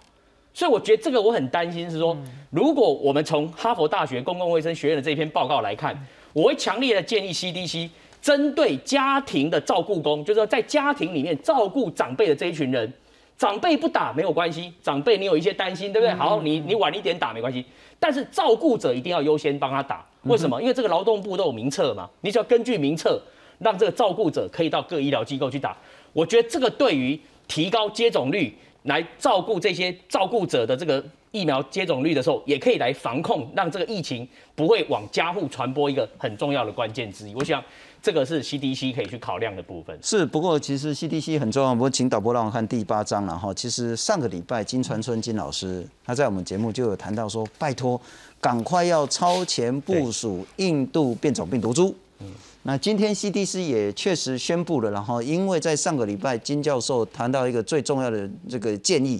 [0.52, 2.16] 所以我觉得这个我很担心，是说
[2.50, 5.96] 如果我们从哈佛大学公共卫生学院的这篇报告来看，
[6.32, 7.88] 我会强烈的建议 CDC
[8.24, 12.90] 针对家庭的照顾工，就是说在家庭里面照顾长辈的这一群人。
[13.36, 16.14] 长辈不打没有关系，长辈你有一些担心，对不对？
[16.14, 17.62] 好，你你晚一点打没关系，
[17.98, 20.02] 但是照顾者一定要优先帮他打。
[20.22, 20.58] 为什么？
[20.62, 23.20] 因为这个劳动部都有名册嘛，你只要根据名册，
[23.58, 25.76] 让这个照顾者可以到各医疗机构去打。
[26.14, 37.34] 我觉得这个对于提高接种率，来照顾这些照顾者的这个疫苗接种率的时候，也可以来防控，让这个疫情不会往家户传播一个很重要的关键之一。
[37.34, 37.62] 我想。
[38.04, 39.98] 这个是 CDC 可以去考量的部分。
[40.02, 41.74] 是，不过其实 CDC 很重要。
[41.74, 43.54] 不过请导播让我看第八章了哈。
[43.54, 47.98] 其实上个礼拜金传春金老师他在我们节目就有谈到说，拜托
[48.42, 51.94] 赶快要超前部署印度变种病毒株。
[52.18, 52.26] 嗯。
[52.64, 59.18] 那今天 CDC 也确实宣布了，然后因为在上个礼拜金教授谈到一个最重要的这个建议，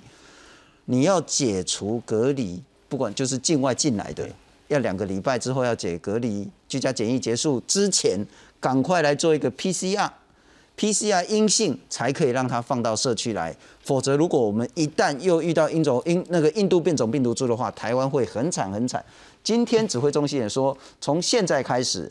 [0.85, 4.29] 你要解除隔离，不管就是境外进来的，
[4.69, 8.23] 要两个礼拜之后要解隔离，居家检疫结束之前。
[8.65, 19.05] 赶快来做一个 PCR，PCR 阴性才可以让它放到社区来，否则如果我们一旦又遇到印种印那个印度变种病毒株的话，台湾会很惨很惨。
[19.43, 22.11] 今天指挥中心也说，从现在开始，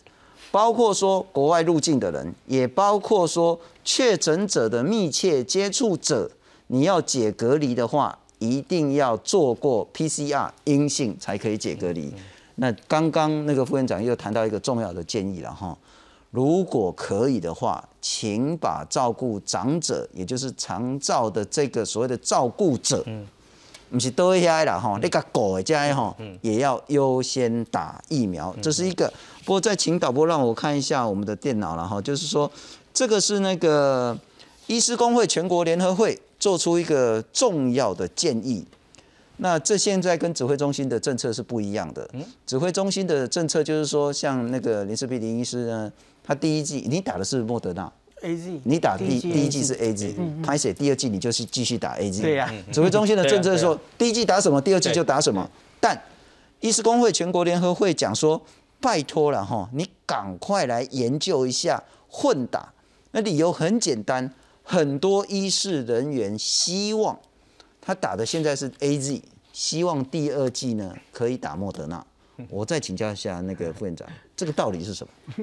[0.51, 6.29] 包括说国外入境的人，也包括说确诊者的密切接触者，
[6.67, 12.13] 你要解隔离的话，一定要做过 PCR 阴性才可以解隔离。
[12.57, 15.75] 那刚刚那个副院长又谈到一个重要的建议了哈。
[16.33, 23.27] 如果可以的话，请把照顾长者，也就是长照的这个所谓的照顾者，嗯，
[23.91, 29.13] 不是多一下啦哈，那个狗家哈，也要优先打疫苗，这是一个。
[29.45, 32.51] 不过再请导播让我看一下我们的电脑了哈，就是说
[32.91, 34.17] 这个是那个
[34.65, 38.65] 医师工会全国联合会做出一个重要的建议。
[39.37, 42.09] 那这现在跟指挥中心的政策是不一样的。
[42.47, 45.93] 指挥中心的政策就是说，像那个林世碧林医师呢。
[46.23, 52.21] 他第一季你打的是莫德纳，A Z，你打第第一季是 A Z，拍写第二季你就是继续打 A Z。
[52.21, 55.49] 对呀，指挥中心的政策说，第一季打什么，第二季就打什么。
[55.79, 56.01] 但
[56.61, 58.41] 医师工会全国联合会讲说，
[58.79, 62.71] 拜托了哈，你赶快来研究一下混打。
[63.11, 67.19] 那理由很简单，很多医事人员希望
[67.81, 69.21] 他打的现在是 A Z，
[69.51, 72.05] 希望第二季呢可以打莫德纳。
[72.49, 75.35] 我再请教一下那个副院长，这个道理是什么？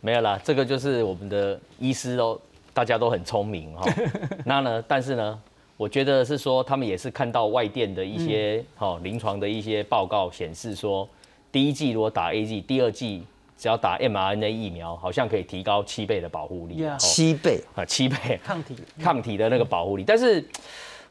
[0.00, 2.38] 没有啦，这个就是我们的医师哦，
[2.72, 3.84] 大家都很聪明哈。
[4.46, 5.40] 那呢，但是呢，
[5.76, 11.08] 我觉得是说他们也是看到外电的一些哈临床的一些报告显示说，
[11.50, 13.24] 第一季如果打 A G，第二季
[13.56, 16.84] 只要打 mRNA 疫苗，好像可以提高七倍的保护力。
[16.96, 20.04] 七倍啊，七倍抗体 抗体的那个保护力。
[20.06, 20.44] 但是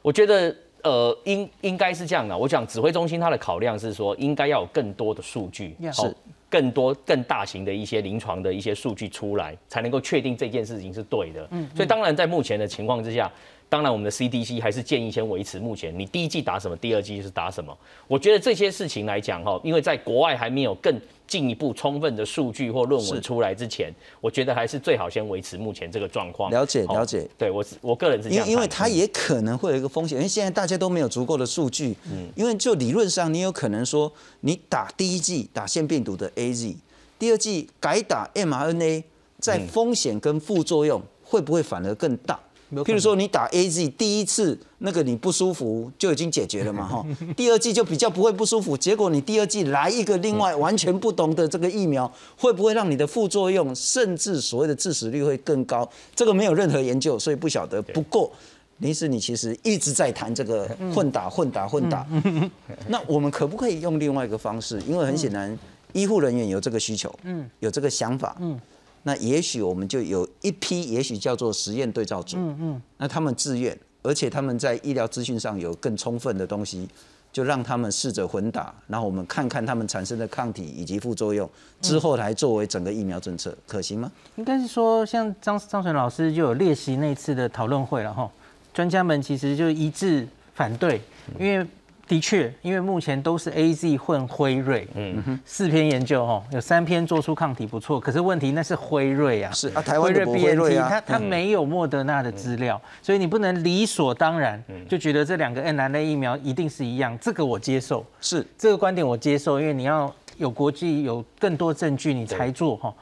[0.01, 2.38] 我觉得呃，应应该是这样的。
[2.38, 5.75] 我想指挥中心它的考量是说，应该要有更多的数据。
[5.91, 6.15] 是。
[6.49, 11.47] 更多更大型的一些临床的一些数据出来，才能够确定这件事情是对的。
[11.51, 13.31] 嗯，所以当然在目前的情况之下，
[13.70, 17.78] 当然我们的 CDC 还是建议先维持目前，你第一季打什么，第二季是打什么。
[18.07, 20.97] 我觉得这些事情来讲哈，因为在国外还没有更
[21.28, 26.49] 进一步充分的数据或论文出来之前，我觉得还是最好先维持目前这个状况。
[26.49, 28.45] 了解了解，对我我个人是这样。
[28.47, 31.93] 因因为它也可能会有一个风险，因为现在大家都没有足够的数据。
[32.09, 34.09] 嗯，因为就理论上，你有可能说
[34.39, 36.74] 你打第一季打腺病毒的 AZ。
[37.20, 39.03] 第二季改打 mRNA，
[39.39, 42.39] 在风险跟副作用会不会反而更大？
[42.72, 47.05] 譬如说你打 AZ，第一次那个你不舒服就已经解决了嘛哈，
[47.36, 48.76] 第二季就比较不会不舒服。
[48.76, 55.89] 结果你第二季来一个另外完全不同的这个疫苗，会不会让你的副作用甚至所谓的致死率会更高？
[56.15, 57.82] 这个没有任何研究，所以不晓得。
[57.82, 58.32] 不过
[58.80, 62.05] 林师，你其实一直在谈这个混打、混打、混打。
[62.88, 64.82] 那我们可不可以用另外一个方式？
[64.88, 65.57] 因为很显然。
[65.93, 68.59] 医护人员有这个需求，嗯，有这个想法，嗯，
[69.08, 76.86] 那也许我们就有一批，也许叫做实验对照组，嗯嗯，那他们自愿，而且他们在医疗资讯上有更充分的东西，
[77.32, 81.49] 就让他们试着混打，然后我们看看他们产生的抗体以及副作用，
[81.82, 84.12] 之后来作为整个疫苗政策，可行吗？
[84.36, 88.30] 应该是说，像张张纯老师就有列席那次的讨论会了哈。
[88.74, 91.01] 专家们其实就一致反对，
[91.39, 91.66] 因为
[92.08, 95.22] 的确，因为目前都是 A Z 混辉瑞，嗯。
[95.24, 108.45] 哼，四篇研究哦，有三篇做出抗体不错，可是问题那是辉瑞啊，是啊，台湾的不辉瑞啊，它它没有莫德纳的资料，所以你不能理所当然就觉得这两个 n r n a 疫苗一定是一样，这个我接受，是。
[108.58, 112.93] 这个观点我接受，因为你要有国际有更多证据你才做哈。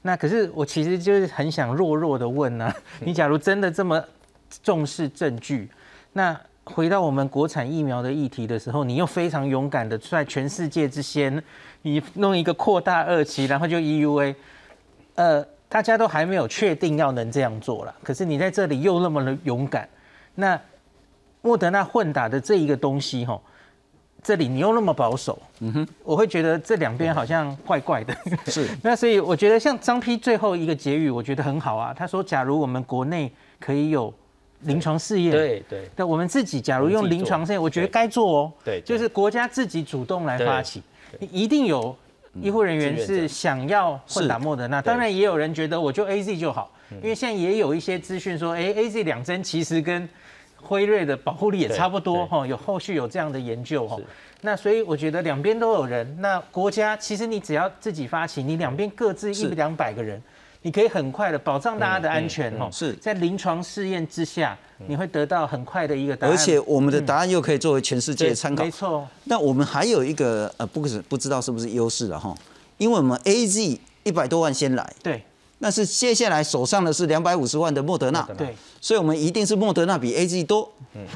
[0.00, 2.72] 那可是我其实就是很想弱弱的问呢，
[3.04, 4.02] 你假如真的这么
[4.62, 5.68] 重视证据，
[6.14, 6.34] 那。
[6.64, 11.42] 回到我们国产疫苗的议题的时候，你又非常勇敢的在全世界之先，
[11.82, 14.34] 你弄一个扩大二期，然后就 EUA，
[15.16, 19.86] 呃，大家都还没有确定要能这样做了，可是你在这里又那么的勇敢，
[20.34, 20.58] 那
[21.42, 23.38] 莫德纳混打的这一个东西，哈，
[24.22, 34.12] 这里你又那么保守，嗯哼，我会觉得这两边好像怪怪的，是， 那所以我觉得像张批最后一个结语，我觉得很好啊，他说，假如我们国内可以有。
[34.64, 38.52] 临床试验，对对，那我们自己假如用临床试验，我觉得该做哦。
[38.64, 40.82] 对，就是国家自己主动来发起，
[41.30, 41.96] 一定有
[42.40, 46.70] 医护人员是想要混打莫德纳，当然也有人觉得我就 A Z 就好，
[47.02, 50.08] 因为现在也有一些资讯说，哎，A Z 两针其实跟
[50.56, 53.96] 辉瑞的保护力也差不多哈，有后续有这样的研究哈。
[54.40, 60.22] 那所以我觉得两边都有人，那国家其实你只要自己发起，你两边各自一两百个人。
[60.64, 62.94] 你可以很快的保障大家的安全哦，是。
[62.94, 64.56] 在临床试验之下，
[64.86, 68.64] 你会得到很快的一个答案，而且我们的答案又可以作为全世界参考。
[68.64, 69.06] 没错。
[69.24, 72.34] 那我们还有一个呃，不是不知道是不是优势了哈，
[72.78, 75.22] 因为我们 A Z 一百多万先来，对，
[75.60, 80.70] 但是接下来手上的是两百五十万的莫德纳，对，所以我们一定是莫德纳比 A Z 多。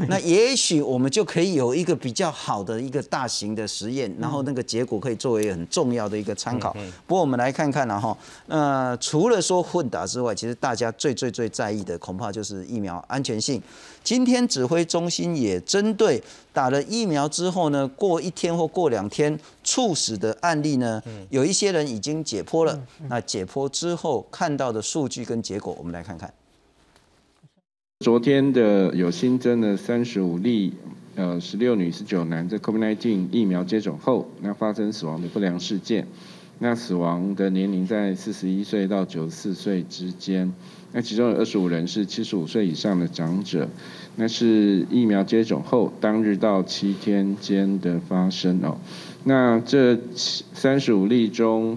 [0.09, 6.75] 那也许我们就可以有一个比较好的一个大型的实验，然后那个结果可以作为很重要的一个参考。
[7.07, 8.17] 不过我们来看看了哈，
[8.47, 13.63] 呃，除了说混打之外，其实大家最最最在意的恐怕就是疫苗安全性。
[14.03, 16.23] 今天指挥中心也针对
[16.55, 22.81] 打了疫苗之后呢，过一天或过两天猝死的案例呢，有一些人已经解剖了。
[23.11, 26.33] 那解剖之后看到的数据跟结果，我们来看看。
[28.05, 30.73] 昨天的有新增的三十五例，
[31.17, 36.07] 呃，十六女十九男，在 COVID-19 疫苗接种后，那发生死亡的不良事件，
[36.61, 40.55] 那死亡的年龄在四十一岁到九十四岁之间，
[40.93, 43.69] 那其中有二十五人是七十五岁以上的长者，
[44.15, 48.79] 那是疫苗接种后当日到七天间的发生哦，
[49.25, 51.77] 那这三十五例中，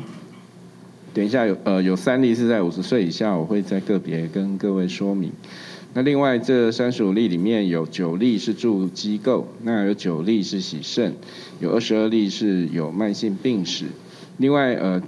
[1.15, 5.31] 等一下有呃有三例是在五十岁以下，我会在个别跟各位说明。
[5.93, 11.13] 那另外这三十五例里面有九例是住机构，那有九例是洗肾，
[11.59, 13.87] 有二十二例是有慢性病史。
[14.37, 15.01] 另外呃，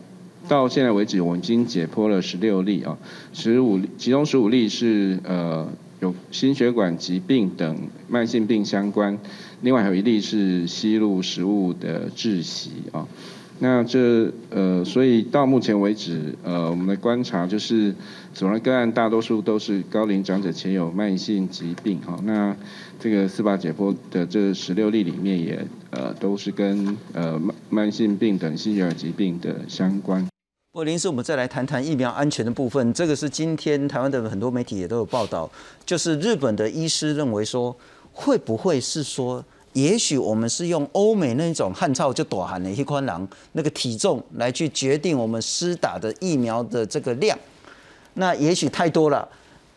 [0.50, 2.98] 到现在为止我已经解剖了十六例啊，
[3.32, 5.72] 十五其中十五例是呃
[6.02, 7.78] 有心血管疾病等
[8.10, 9.18] 慢性病相关，
[9.62, 13.08] 另外还有一例是吸入食物的窒息啊。
[13.60, 17.96] 那这呃，所以到目前为止，呃，我们的观察就是，
[18.34, 22.20] 死亡个案大多数都是高龄长者且有慢性疾病，哈。
[22.24, 22.54] 那
[23.00, 30.28] 这个司法解剖的这十六例里面，也呃都是跟呃慢慢性病等心血管疾病的相关。
[30.74, 32.92] 不林师，我们再来谈谈疫苗安全的部分。
[32.94, 35.50] 这个是今天台湾的很多媒体也都有报道，
[35.86, 37.74] 就是日本的医师认为说，
[38.12, 39.46] 会不会是说？
[39.74, 47.38] 也许我们是用欧美那种汉操就短喊的一宽囊那个体重来去决定我们施打的疫苗的这个量，
[48.14, 49.28] 那也许太多了。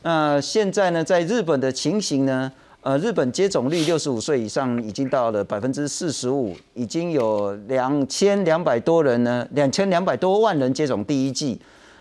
[0.03, 11.61] 那现在呢，在日本的情形呢，呃，日本接种率六十五岁以上已经到了百分之四十五，已经有两千两百多人呢，两千两百多万人接种第一剂。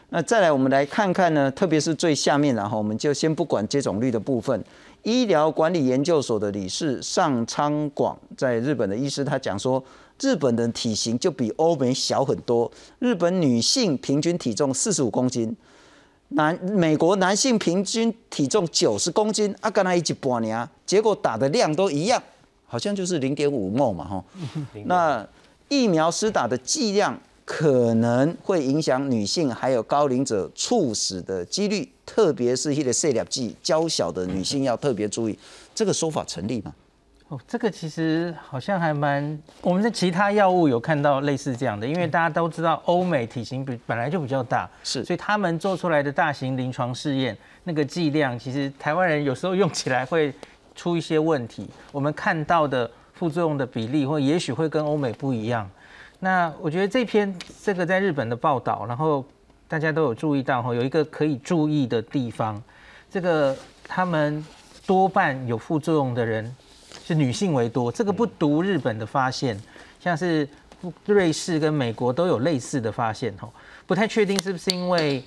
[0.09, 4.63] 那再来我们来看看呢，特别是最下面，然后我们就先不管接种率的部分。
[5.05, 9.81] 医疗管理研究所的理事上昌广在日本的医师，他讲说，
[10.19, 12.69] 日本的体型就比欧美小很多。
[12.97, 15.55] 日本女性平均体重四十五公斤，
[16.29, 22.21] 男美国男性平均体重九十公斤，啊，跟他一起半年，结果打的量都一样，
[22.65, 24.23] 好像就是零点五沫嘛，哈。
[24.85, 25.23] 那
[25.69, 27.15] 疫苗施打的剂量。
[27.45, 35.37] 可能会影响女性还有高龄者猝死的几率，特别是一些射量剂较小的女性要特别注意。
[35.75, 36.73] 这个说法成立吗？
[37.27, 39.39] 哦，这个其实好像还蛮……
[39.61, 50.33] 我们的其他药物有看到类似这样的，因为大家都知道欧美体型比本来就比较大，是，所以他们做出来的大型临床试验那个剂量，其实台湾人有时候用起来会
[50.75, 51.67] 出一些问题。
[51.91, 55.69] 我们看到的副作用的比例，或也许会跟欧美不一样。
[56.25, 57.31] 那我觉得这篇
[57.63, 59.23] 这个在日本的报道，然后
[59.67, 62.59] 大家都有注意到哈，有一个可以注意的地方，
[63.11, 63.55] 这个
[63.87, 64.43] 他们
[64.87, 66.51] 多半有副作用的人
[67.05, 69.55] 是女性为多，这个不独日本的发现，
[69.99, 70.49] 像是
[71.05, 73.49] 瑞士跟美国都有类似的发现哦，
[73.85, 75.23] 不太确定是不是因为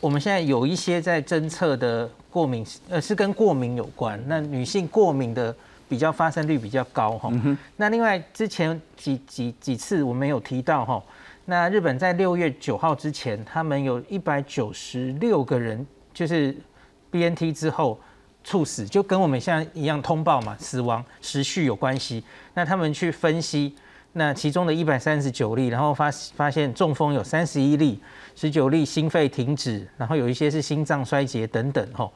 [0.00, 5.54] 我们现在有一些在侦测的过敏，呃，是跟过敏有关，那女性过敏的
[5.88, 7.32] 比较发生率比较高哈。
[7.76, 11.02] 那另外之前几几几次我们有提到哈，
[11.46, 16.56] 那日本在六月九号之前，他们有一百九十六个人就是
[17.10, 17.98] BNT 之后。
[18.44, 22.24] 猝死就跟我们现在一样通报嘛，死亡时序有关系。
[22.54, 23.74] 那他们去分析，
[24.12, 28.00] 那其中的一百三十九例，然后发发现中风有三十一例，
[28.34, 32.10] 十九例心肺停止，然后有一些是心脏衰竭等等吼。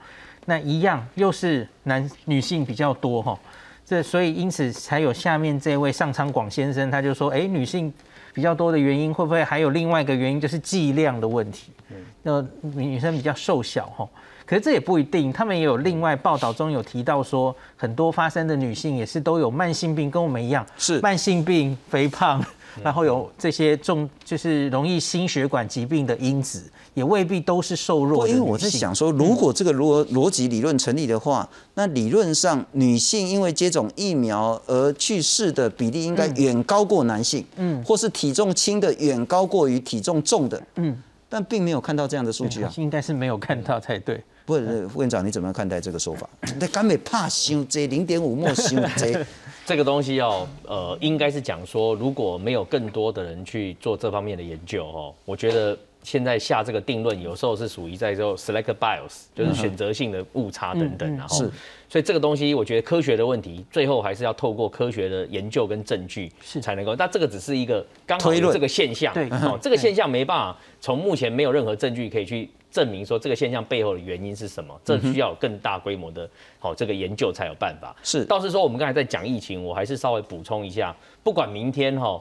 [0.47, 3.39] 那一样又是男女性比较多吼，
[3.85, 7.93] 这所以因此才有下面这位上昌广先生，他就说，哎，女性
[8.33, 11.73] 比较多的原因会不会还有另外一个原因，就是剂量的问题？
[12.23, 14.09] 那女生比较瘦小吼。
[14.53, 21.01] 可是这也不一定，他们也有另外报道中有提到说，很多发生的女性也是都有慢性病，跟我们一样，是。
[21.01, 22.45] 慢性病、肥胖，
[22.83, 28.29] 然后有这些重就是容易心血管疾病的因子，也未必都是瘦弱。
[28.29, 44.23] 因为我在想说，如果这个逻逻辑理论成立的话，那理论上女性因为接种疫苗而去世的比例应该远高过男性，嗯，或是体重轻的远高过于体重重的，嗯，但并没有看到这样的数据啊，应该是没有看到才对。
[44.45, 46.29] 不是，院长，你怎么样看待这个说法？
[46.59, 49.25] 那根本怕修这零点五莫修这
[49.65, 61.51] 这个东西要呃，应该是讲说，如果没有更多的人去做这方面的研究哦，我觉得现在下这个定论，有时候是属于在做 select bias，就是选择性的误差等等，然后是，
[61.89, 66.97] 所以这个东西我觉得科学的问题，最后还是要透过科学的研究跟证据是才能够。
[66.97, 72.51] 但这个只是一个刚好这个现象，对，哦，这个现象没办法从目前没有任何证据可以去。
[72.73, 74.75] 证明说这个现象背后的原因是什么？
[74.85, 77.95] 这需要更大规模的好这个研究才有办法。
[78.03, 82.21] 是，倒是说我们刚才在讲疫情，我还是稍微补充一下，不管明天哈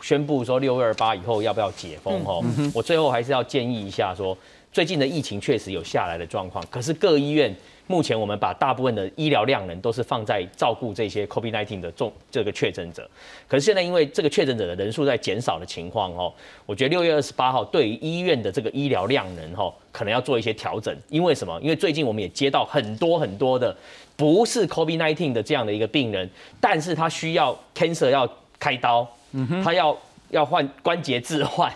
[0.00, 2.40] 宣布说六二八以后要不要解封哈，
[2.74, 4.36] 我最后还是要建议一下说，
[4.72, 7.54] 最近的疫情确实有下来的状况，可是各医院。
[7.92, 13.06] 目前我们把大部分的医疗量能都是放在照顾这些 COVID-19 的重这个确诊者，
[13.46, 16.32] 可是现在因为这个确诊者的人数在减少的情况哦，
[16.64, 20.96] 我觉得六月二十八号对于医院的这个医疗量能哈，可能要做一些调整。
[21.10, 21.60] 因为什么？
[21.60, 23.76] 因为最近我们也接到很多很多的
[24.16, 26.26] 不是 COVID-19 的这样的一个病人，
[26.58, 28.26] 但是他需要 cancer 要
[28.58, 29.06] 开刀，
[29.62, 29.94] 他要
[30.30, 31.70] 要换关节置换，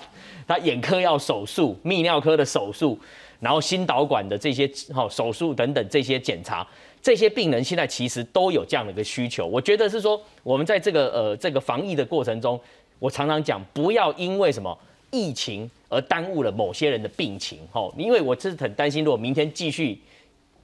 [0.48, 2.98] 他眼科要手术，泌尿科的手术。
[3.46, 6.66] 然后心导管的这些哈手术等等这些检查，
[7.00, 9.46] 这些病人现在其实都有这样的一个需求。
[9.46, 12.60] 我觉得是说，我们在这个呃这个防疫的过程中，
[12.98, 14.76] 我常常讲，不要因为什么
[15.12, 17.88] 疫情而耽误了某些人的病情哈。
[17.96, 19.96] 因为我是很担心，如果明天继续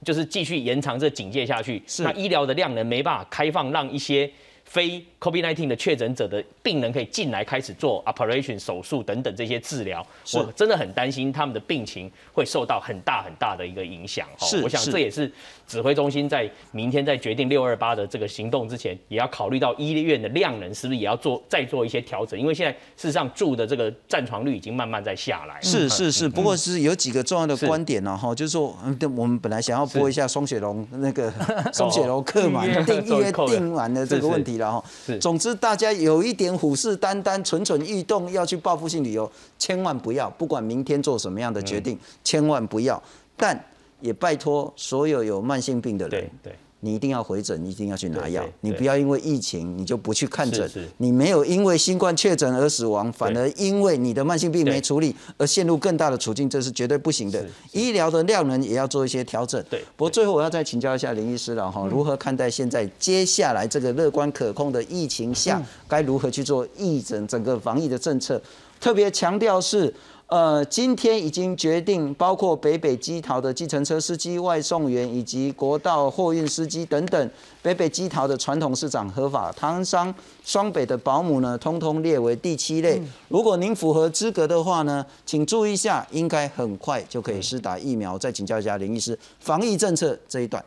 [0.03, 4.29] 就是继续延长这警戒下去，那医疗的量能没办法开放，让一些。
[4.65, 14.27] 非 COVID-19 的确诊者的病人可以进来开始做 operation 手术等等这些治疗，我真的很担心他们的病情会受到很大很大的一个影响。
[14.37, 15.31] 是，我想这也是。
[15.65, 25.59] 指挥中心在明天在决定六二八的这个行动之前，也要考虑到医院的量能是不是也要做再做一些调整，因为现在事实上住的这个占床率已经慢慢在下来。
[25.61, 28.77] 是是是，不过是有几个重要的观点呢哈，就是说，
[29.15, 31.33] 我们本来想要播一下双雪龙那个
[31.73, 34.83] 双雪龙客嘛，订约订完的这个问题了。
[35.07, 40.29] 然后，总之大家有一点虎视眈眈、蠢蠢欲动，要去报复性旅游，千万不要。
[40.31, 43.01] 不管明天做什么样的决定，千万不要。
[43.35, 43.57] 但
[44.01, 46.29] 也拜托所有有慢性病的人。
[46.41, 46.53] 对。
[46.83, 48.43] 你一定要回诊，你一定要去拿药。
[48.59, 50.69] 你不要因为疫情你就不去看诊。
[50.97, 57.41] 你没有因为新冠确诊而死亡，反而因为你的慢性病没处理而陷入更大的处境，这是绝对不行的。
[57.71, 59.63] 医疗的量能也要做一些调整。
[59.69, 59.79] 对。
[59.95, 68.41] 不过最后我要再请教一下林医师了哈，如何看待现在接下来这个乐观可控的疫情下，该如何去做疫诊整个防疫的政策？
[68.81, 69.93] 特别强调是。
[70.27, 77.29] 呃，今天已经决定，包括北北基桃的计程车司机、外送员以及国道货运司机等等，
[77.61, 80.11] 北北基桃的传统市场合法摊商、
[80.43, 82.99] 双北的保姆呢，通通列为第七类。
[83.27, 88.17] 如果您符合资格的话呢，请注意一下，应该很快就可以施打疫苗。
[88.17, 90.63] 再请教一下林医师，防疫政策这一段。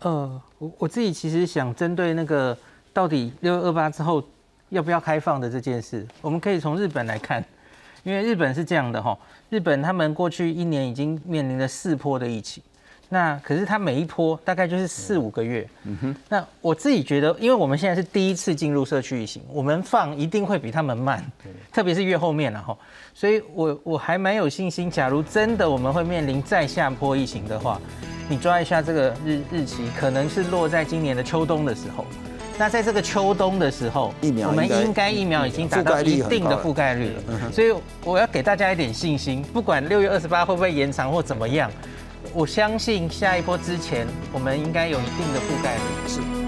[0.00, 2.54] 呃，我我自己其实想针对那个
[2.92, 4.22] 到底六二八之后
[4.68, 7.42] 要不要开放的这件事，我们可以从日本来看。
[8.08, 9.16] 因为日本是这样的哈，
[9.50, 12.62] 日本他们过去一年已经面临了四波的疫情，
[13.10, 15.68] 那可是他每一波大概就是四五个月。
[15.84, 16.16] 嗯哼。
[16.30, 21.22] 那我自己觉得，因为我们现在是第一次进入社区疫情，我们放一定会比他们慢，
[21.70, 22.74] 特别是越后面了哈。
[23.12, 27.78] 所以我我还蛮有信心，假如真的我们会面临再下坡疫情的话，
[28.26, 32.06] 你抓一下这个日日期，可能是落在今年的秋冬的时候。
[32.58, 37.52] 那在这个秋冬的时候，疫苗我们应该疫苗已经达到一定的覆盖率了。
[37.52, 37.72] 所以
[38.04, 41.70] 我要给大家一点信心，不管六月二十八会不会延长或怎么样，
[42.34, 45.82] 我相信下一波之前，我们应该有一定的覆盖率。
[46.08, 46.47] 是。